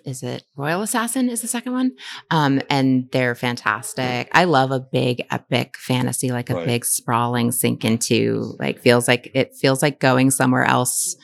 is 0.05 0.23
it 0.23 0.45
Royal 0.57 0.83
Assassin? 0.83 1.31
Is 1.31 1.41
the 1.41 1.49
second 1.49 1.73
one? 1.73 1.93
Um, 2.31 2.61
and 2.69 3.09
they're 3.13 3.35
fantastic. 3.35 4.29
I 4.33 4.45
love 4.45 4.71
a 4.71 4.79
big 4.81 5.25
epic 5.31 5.77
fantasy, 5.79 6.31
like 6.31 6.51
a 6.51 6.55
Right. 6.55 6.67
big 6.67 6.85
sprawling 6.85 7.51
sink 7.51 7.83
into. 7.85 8.55
Like 8.61 8.81
feels 8.83 9.09
like 9.09 9.31
it 9.35 9.55
feels 9.57 9.81
like 9.83 9.99
going 9.99 10.31
somewhere 10.31 10.65
else. 10.65 11.17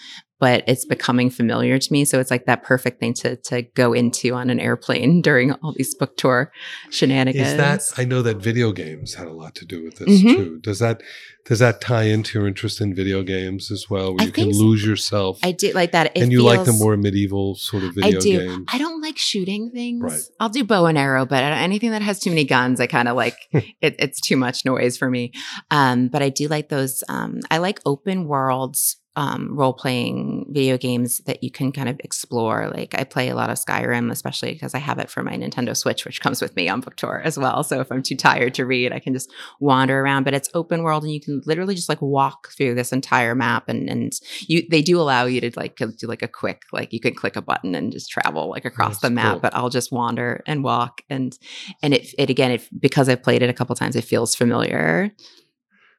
But 0.42 0.64
it's 0.66 0.84
becoming 0.84 1.30
familiar 1.30 1.78
to 1.78 1.92
me, 1.92 2.04
so 2.04 2.18
it's 2.18 2.32
like 2.32 2.46
that 2.46 2.64
perfect 2.64 2.98
thing 2.98 3.14
to 3.22 3.36
to 3.48 3.62
go 3.62 3.92
into 3.92 4.34
on 4.34 4.50
an 4.50 4.58
airplane 4.58 5.22
during 5.22 5.52
all 5.52 5.72
these 5.76 5.94
book 5.94 6.16
tour 6.16 6.50
shenanigans. 6.90 7.46
Is 7.50 7.56
that 7.58 7.82
I 7.96 8.04
know 8.04 8.22
that 8.22 8.38
video 8.38 8.72
games 8.72 9.14
had 9.14 9.28
a 9.28 9.32
lot 9.32 9.54
to 9.60 9.64
do 9.64 9.84
with 9.84 9.96
this 10.00 10.20
Mhm. 10.20 10.34
too. 10.36 10.58
Does 10.60 10.80
that 10.80 11.00
does 11.44 11.60
that 11.60 11.80
tie 11.80 12.04
into 12.04 12.38
your 12.38 12.48
interest 12.48 12.80
in 12.80 12.92
video 12.94 13.22
games 13.22 13.70
as 13.70 13.88
well, 13.88 14.14
where 14.14 14.22
I 14.22 14.24
you 14.26 14.32
can 14.32 14.52
so. 14.52 14.60
lose 14.64 14.84
yourself 14.84 15.38
I 15.44 15.52
do 15.52 15.70
like 15.74 15.92
that. 15.92 16.06
It 16.16 16.22
and 16.22 16.32
you 16.32 16.42
like 16.42 16.64
the 16.64 16.72
more 16.72 16.96
medieval 16.96 17.54
sort 17.54 17.84
of 17.84 17.94
video 17.94 18.20
games? 18.20 18.26
I 18.26 18.28
do. 18.28 18.48
games? 18.48 18.64
I 18.72 18.78
don't 18.78 19.00
like 19.00 19.18
shooting 19.18 19.70
things. 19.70 20.02
Right. 20.02 20.20
I'll 20.40 20.48
do 20.48 20.64
bow 20.64 20.86
and 20.86 20.98
arrow, 20.98 21.24
but 21.24 21.42
anything 21.42 21.92
that 21.92 22.02
has 22.02 22.18
too 22.18 22.30
many 22.30 22.44
guns, 22.44 22.80
I 22.80 22.88
kind 22.88 23.08
of 23.08 23.14
like. 23.14 23.36
it, 23.52 23.94
it's 23.98 24.20
too 24.20 24.36
much 24.36 24.64
noise 24.64 24.96
for 24.96 25.08
me. 25.08 25.30
Um, 25.70 26.08
but 26.08 26.20
I 26.20 26.30
do 26.30 26.48
like 26.48 26.68
those. 26.68 27.04
Um, 27.08 27.40
I 27.48 27.58
like 27.58 27.78
open 27.86 28.26
worlds 28.26 28.96
um, 29.14 29.54
role 29.54 29.74
playing 29.74 30.46
video 30.48 30.78
games 30.78 31.18
that 31.26 31.44
you 31.44 31.50
can 31.50 31.70
kind 31.70 31.88
of 31.88 32.00
explore. 32.00 32.70
Like 32.74 32.94
I 32.98 33.04
play 33.04 33.28
a 33.28 33.34
lot 33.34 33.50
of 33.50 33.58
Skyrim, 33.58 34.10
especially 34.10 34.52
because 34.52 34.74
I 34.74 34.78
have 34.78 34.98
it 34.98 35.10
for 35.10 35.22
my 35.22 35.34
Nintendo 35.36 35.76
Switch, 35.76 36.06
which 36.06 36.20
comes 36.22 36.40
with 36.40 36.56
me 36.56 36.68
on 36.68 36.80
book 36.80 36.96
tour 36.96 37.20
as 37.22 37.38
well. 37.38 37.62
So 37.62 37.80
if 37.80 37.92
I'm 37.92 38.02
too 38.02 38.16
tired 38.16 38.54
to 38.54 38.64
read, 38.64 38.92
I 38.92 39.00
can 39.00 39.12
just 39.12 39.30
wander 39.60 40.00
around. 40.00 40.24
But 40.24 40.32
it's 40.32 40.48
open 40.54 40.82
world, 40.82 41.02
and 41.02 41.12
you 41.12 41.20
can 41.20 41.42
literally 41.44 41.74
just 41.74 41.90
like 41.90 42.00
walk 42.00 42.52
through 42.52 42.74
this 42.74 42.92
entire 42.92 43.34
map. 43.34 43.68
And 43.68 43.88
and 43.88 44.12
you 44.48 44.66
they 44.70 44.80
do 44.80 44.98
allow 44.98 45.26
you 45.26 45.42
to 45.42 45.52
like 45.56 45.76
do 45.76 46.06
like 46.06 46.22
a 46.22 46.28
quick 46.28 46.62
like 46.72 46.92
you 46.92 47.00
can 47.00 47.14
click 47.14 47.36
a 47.36 47.42
button 47.42 47.74
and 47.74 47.92
just 47.92 48.10
travel 48.10 48.48
like 48.48 48.64
across 48.64 49.00
the 49.00 49.10
map. 49.10 49.32
cool. 49.32 49.40
But 49.40 49.54
I'll 49.54 49.70
just 49.70 49.92
wander 49.92 50.42
and 50.46 50.64
walk 50.64 51.02
and 51.10 51.38
and 51.82 51.92
it 51.92 52.14
it 52.16 52.30
again 52.30 52.52
it 52.52 52.66
because 52.80 53.10
I've 53.10 53.22
played 53.22 53.42
it 53.42 53.50
a 53.50 53.54
couple 53.54 53.76
times, 53.76 53.94
it 53.94 54.04
feels 54.04 54.34
familiar. 54.34 55.12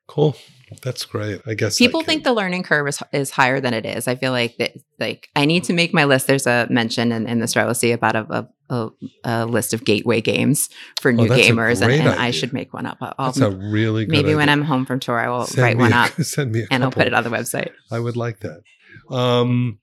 Cool. 0.07 0.35
That's 0.81 1.05
great. 1.05 1.41
I 1.45 1.53
guess 1.53 1.77
People 1.77 2.01
think 2.01 2.23
the 2.23 2.33
learning 2.33 2.63
curve 2.63 2.87
is, 2.87 3.01
is 3.11 3.31
higher 3.31 3.59
than 3.59 3.73
it 3.73 3.85
is. 3.85 4.07
I 4.07 4.15
feel 4.15 4.31
like 4.31 4.57
that 4.57 4.73
like 4.99 5.29
I 5.35 5.45
need 5.45 5.63
to 5.65 5.73
make 5.73 5.93
my 5.93 6.05
list. 6.05 6.27
There's 6.27 6.47
a 6.47 6.67
mention 6.69 7.11
in, 7.11 7.27
in 7.27 7.39
the 7.39 7.47
Starless 7.47 7.79
Sea 7.79 7.91
about 7.91 8.15
a, 8.15 8.47
a, 8.69 8.89
a, 9.23 9.45
list 9.45 9.73
of 9.73 9.83
gateway 9.85 10.21
games 10.21 10.69
for 11.01 11.11
new 11.11 11.25
Oh, 11.25 11.37
gamers, 11.37 11.81
and, 11.81 11.91
and 11.91 12.09
I 12.09 12.31
should 12.31 12.53
make 12.53 12.73
one 12.73 12.85
up. 12.85 12.97
I'll, 13.01 13.13
that's 13.31 13.39
a 13.39 13.51
really 13.51 14.05
good 14.05 14.11
maybe 14.11 14.35
when. 14.35 14.49
I'm 14.49 14.63
home 14.63 14.85
from 14.85 14.99
tour, 14.99 15.19
I 15.19 15.29
will 15.29 15.45
Send 15.45 15.61
write 15.63 15.77
one 15.77 15.93
a- 15.93 15.97
up 15.97 16.11
Send 16.21 16.51
me 16.51 16.65
and 16.71 16.83
I'll 16.83 16.91
put 16.91 17.07
it 17.07 17.13
on 17.13 17.23
the 17.23 17.29
website. 17.29 17.71
I 17.91 17.99
would 17.99 18.15
like 18.17 18.39
that. 18.39 18.61
Um, 19.09 19.79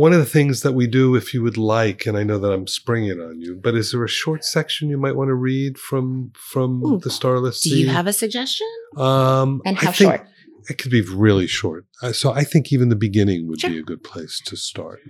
one 0.00 0.14
of 0.14 0.18
the 0.18 0.24
things 0.38 0.62
that 0.62 0.72
we 0.72 0.86
do, 0.86 1.14
if 1.14 1.34
you 1.34 1.42
would 1.42 1.58
like, 1.58 2.06
and 2.06 2.16
I 2.16 2.22
know 2.22 2.38
that 2.38 2.50
I'm 2.50 2.66
springing 2.66 3.20
on 3.20 3.38
you, 3.38 3.54
but 3.54 3.74
is 3.74 3.92
there 3.92 4.02
a 4.02 4.08
short 4.08 4.44
section 4.44 4.88
you 4.88 4.96
might 4.96 5.14
want 5.14 5.28
to 5.28 5.34
read 5.34 5.76
from 5.78 6.32
from 6.52 6.82
Ooh. 6.82 6.98
the 6.98 7.10
Starless 7.10 7.60
Sea? 7.60 7.70
Do 7.70 7.78
you 7.80 7.88
have 7.90 8.06
a 8.06 8.12
suggestion? 8.14 8.66
Um, 8.96 9.60
And 9.66 9.76
how 9.76 9.92
short? 9.92 10.26
It 10.70 10.78
could 10.78 10.90
be 10.90 11.02
really 11.02 11.46
short. 11.46 11.84
Uh, 12.02 12.12
So 12.12 12.32
I 12.32 12.44
think 12.44 12.72
even 12.72 12.88
the 12.88 12.96
beginning 13.08 13.46
would 13.48 13.60
Sure. 13.60 13.70
be 13.70 13.78
a 13.78 13.82
good 13.82 14.02
place 14.02 14.40
to 14.46 14.56
start. 14.56 15.00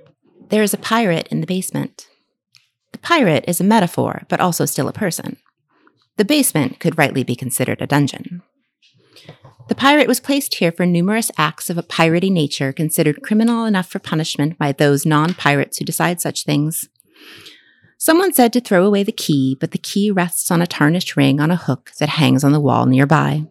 There 0.48 0.64
is 0.64 0.74
a 0.74 0.78
pirate 0.94 1.28
in 1.30 1.40
the 1.40 1.46
basement. 1.46 2.08
The 2.90 2.98
pirate 2.98 3.44
is 3.46 3.60
a 3.60 3.64
metaphor, 3.74 4.12
but 4.28 4.40
also 4.40 4.64
still 4.64 4.88
a 4.88 4.92
person. 5.04 5.36
The 6.16 6.24
basement 6.24 6.80
could 6.80 6.98
rightly 6.98 7.22
be 7.22 7.36
considered 7.36 7.80
a 7.80 7.86
dungeon. 7.86 8.42
The 9.70 9.76
pirate 9.76 10.08
was 10.08 10.18
placed 10.18 10.56
here 10.56 10.72
for 10.72 10.84
numerous 10.84 11.30
acts 11.38 11.70
of 11.70 11.78
a 11.78 11.84
piratey 11.84 12.28
nature 12.28 12.72
considered 12.72 13.22
criminal 13.22 13.64
enough 13.64 13.86
for 13.88 14.00
punishment 14.00 14.58
by 14.58 14.72
those 14.72 15.06
non 15.06 15.32
pirates 15.32 15.78
who 15.78 15.84
decide 15.84 16.20
such 16.20 16.44
things. 16.44 16.88
Someone 17.96 18.32
said 18.32 18.52
to 18.54 18.60
throw 18.60 18.84
away 18.84 19.04
the 19.04 19.12
key, 19.12 19.56
but 19.60 19.70
the 19.70 19.78
key 19.78 20.10
rests 20.10 20.50
on 20.50 20.60
a 20.60 20.66
tarnished 20.66 21.16
ring 21.16 21.38
on 21.38 21.52
a 21.52 21.56
hook 21.56 21.92
that 22.00 22.08
hangs 22.08 22.42
on 22.42 22.50
the 22.50 22.58
wall 22.58 22.84
nearby. 22.84 23.46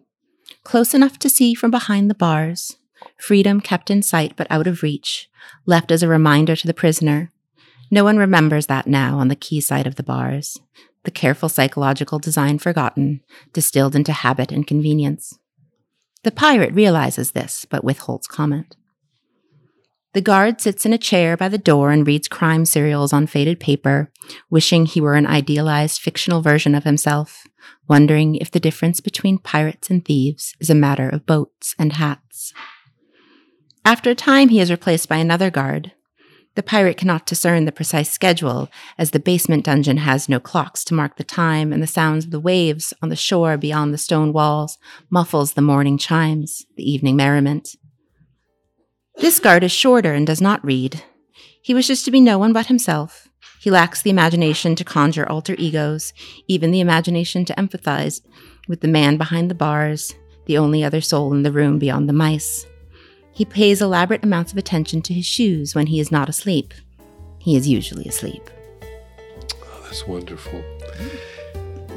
Close 0.62 0.92
enough 0.92 1.18
to 1.20 1.30
see 1.30 1.54
from 1.54 1.70
behind 1.70 2.10
the 2.10 2.14
bars, 2.14 2.76
freedom 3.16 3.58
kept 3.62 3.88
in 3.88 4.02
sight 4.02 4.34
but 4.36 4.46
out 4.50 4.66
of 4.66 4.82
reach, 4.82 5.30
left 5.64 5.90
as 5.90 6.02
a 6.02 6.08
reminder 6.08 6.54
to 6.54 6.66
the 6.66 6.74
prisoner. 6.74 7.32
No 7.90 8.04
one 8.04 8.18
remembers 8.18 8.66
that 8.66 8.86
now 8.86 9.18
on 9.18 9.28
the 9.28 9.36
quayside 9.36 9.86
of 9.86 9.94
the 9.94 10.02
bars. 10.02 10.58
The 11.04 11.10
careful 11.10 11.48
psychological 11.48 12.18
design 12.18 12.58
forgotten, 12.58 13.22
distilled 13.54 13.96
into 13.96 14.12
habit 14.12 14.52
and 14.52 14.66
convenience. 14.66 15.39
The 16.22 16.30
pirate 16.30 16.74
realizes 16.74 17.32
this, 17.32 17.66
but 17.68 17.84
withholds 17.84 18.26
comment. 18.26 18.76
The 20.12 20.20
guard 20.20 20.60
sits 20.60 20.84
in 20.84 20.92
a 20.92 20.98
chair 20.98 21.36
by 21.36 21.48
the 21.48 21.56
door 21.56 21.92
and 21.92 22.06
reads 22.06 22.26
crime 22.26 22.64
serials 22.64 23.12
on 23.12 23.28
faded 23.28 23.60
paper, 23.60 24.10
wishing 24.50 24.84
he 24.84 25.00
were 25.00 25.14
an 25.14 25.26
idealized 25.26 26.00
fictional 26.00 26.42
version 26.42 26.74
of 26.74 26.84
himself, 26.84 27.46
wondering 27.88 28.34
if 28.34 28.50
the 28.50 28.60
difference 28.60 29.00
between 29.00 29.38
pirates 29.38 29.88
and 29.88 30.04
thieves 30.04 30.54
is 30.58 30.68
a 30.68 30.74
matter 30.74 31.08
of 31.08 31.26
boats 31.26 31.76
and 31.78 31.92
hats. 31.92 32.52
After 33.84 34.10
a 34.10 34.14
time, 34.16 34.48
he 34.48 34.60
is 34.60 34.70
replaced 34.70 35.08
by 35.08 35.16
another 35.16 35.50
guard. 35.50 35.92
The 36.56 36.62
pirate 36.64 36.96
cannot 36.96 37.26
discern 37.26 37.64
the 37.64 37.72
precise 37.72 38.10
schedule, 38.10 38.68
as 38.98 39.12
the 39.12 39.20
basement 39.20 39.64
dungeon 39.64 39.98
has 39.98 40.28
no 40.28 40.40
clocks 40.40 40.84
to 40.84 40.94
mark 40.94 41.16
the 41.16 41.24
time, 41.24 41.72
and 41.72 41.82
the 41.82 41.86
sounds 41.86 42.24
of 42.24 42.32
the 42.32 42.40
waves 42.40 42.92
on 43.00 43.08
the 43.08 43.16
shore 43.16 43.56
beyond 43.56 43.94
the 43.94 43.98
stone 43.98 44.32
walls 44.32 44.76
muffles 45.10 45.52
the 45.52 45.62
morning 45.62 45.96
chimes, 45.96 46.66
the 46.76 46.90
evening 46.90 47.16
merriment. 47.16 47.76
This 49.16 49.38
guard 49.38 49.62
is 49.62 49.72
shorter 49.72 50.12
and 50.12 50.26
does 50.26 50.40
not 50.40 50.64
read. 50.64 51.04
He 51.62 51.74
wishes 51.74 52.02
to 52.02 52.10
be 52.10 52.20
no 52.20 52.38
one 52.38 52.52
but 52.52 52.66
himself. 52.66 53.28
He 53.60 53.70
lacks 53.70 54.02
the 54.02 54.10
imagination 54.10 54.74
to 54.76 54.84
conjure 54.84 55.28
alter 55.28 55.54
egos, 55.58 56.12
even 56.48 56.70
the 56.70 56.80
imagination 56.80 57.44
to 57.44 57.54
empathize 57.54 58.22
with 58.66 58.80
the 58.80 58.88
man 58.88 59.18
behind 59.18 59.50
the 59.50 59.54
bars, 59.54 60.14
the 60.46 60.58
only 60.58 60.82
other 60.82 61.00
soul 61.00 61.32
in 61.32 61.42
the 61.42 61.52
room 61.52 61.78
beyond 61.78 62.08
the 62.08 62.14
mice. 62.14 62.66
He 63.32 63.44
pays 63.44 63.80
elaborate 63.80 64.24
amounts 64.24 64.52
of 64.52 64.58
attention 64.58 65.02
to 65.02 65.14
his 65.14 65.26
shoes 65.26 65.74
when 65.74 65.86
he 65.86 66.00
is 66.00 66.12
not 66.12 66.28
asleep. 66.28 66.74
He 67.38 67.56
is 67.56 67.66
usually 67.66 68.04
asleep. 68.06 68.50
Oh, 69.62 69.82
that's 69.84 70.06
wonderful. 70.06 70.62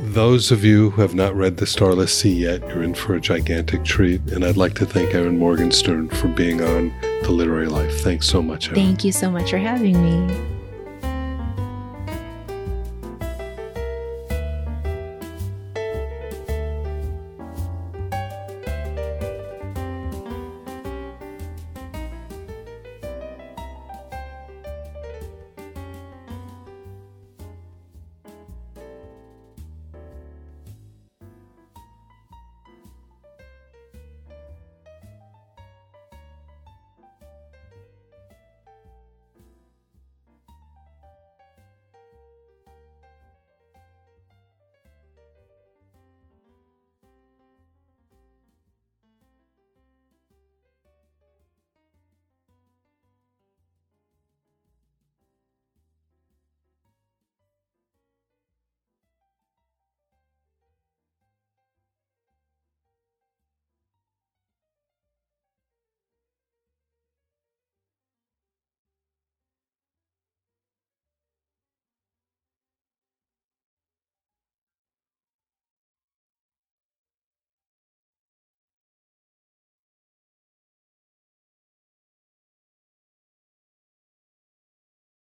Those 0.06 0.52
of 0.52 0.64
you 0.64 0.92
who 0.92 1.02
have 1.02 1.16
not 1.16 1.36
read 1.36 1.58
The 1.58 1.66
Starless 1.66 2.18
Sea 2.18 2.34
yet, 2.34 2.62
you're 2.68 2.84
in 2.84 2.94
for 2.94 3.16
a 3.16 3.22
gigantic 3.22 3.84
treat. 3.84 4.22
And 4.32 4.44
I'd 4.46 4.58
like 4.58 4.74
to 4.76 4.86
thank 4.86 5.14
Erin 5.14 5.40
Morgenstern 5.40 6.10
for 6.10 6.28
being 6.28 6.62
on 6.62 6.94
the 7.24 7.32
literary 7.32 7.68
life. 7.68 8.02
Thanks 8.02 8.28
so 8.28 8.42
much. 8.42 8.68
Erin. 8.68 8.76
Thank 8.76 9.04
you 9.04 9.12
so 9.12 9.32
much 9.32 9.50
for 9.50 9.58
having 9.58 10.02
me. 10.02 10.53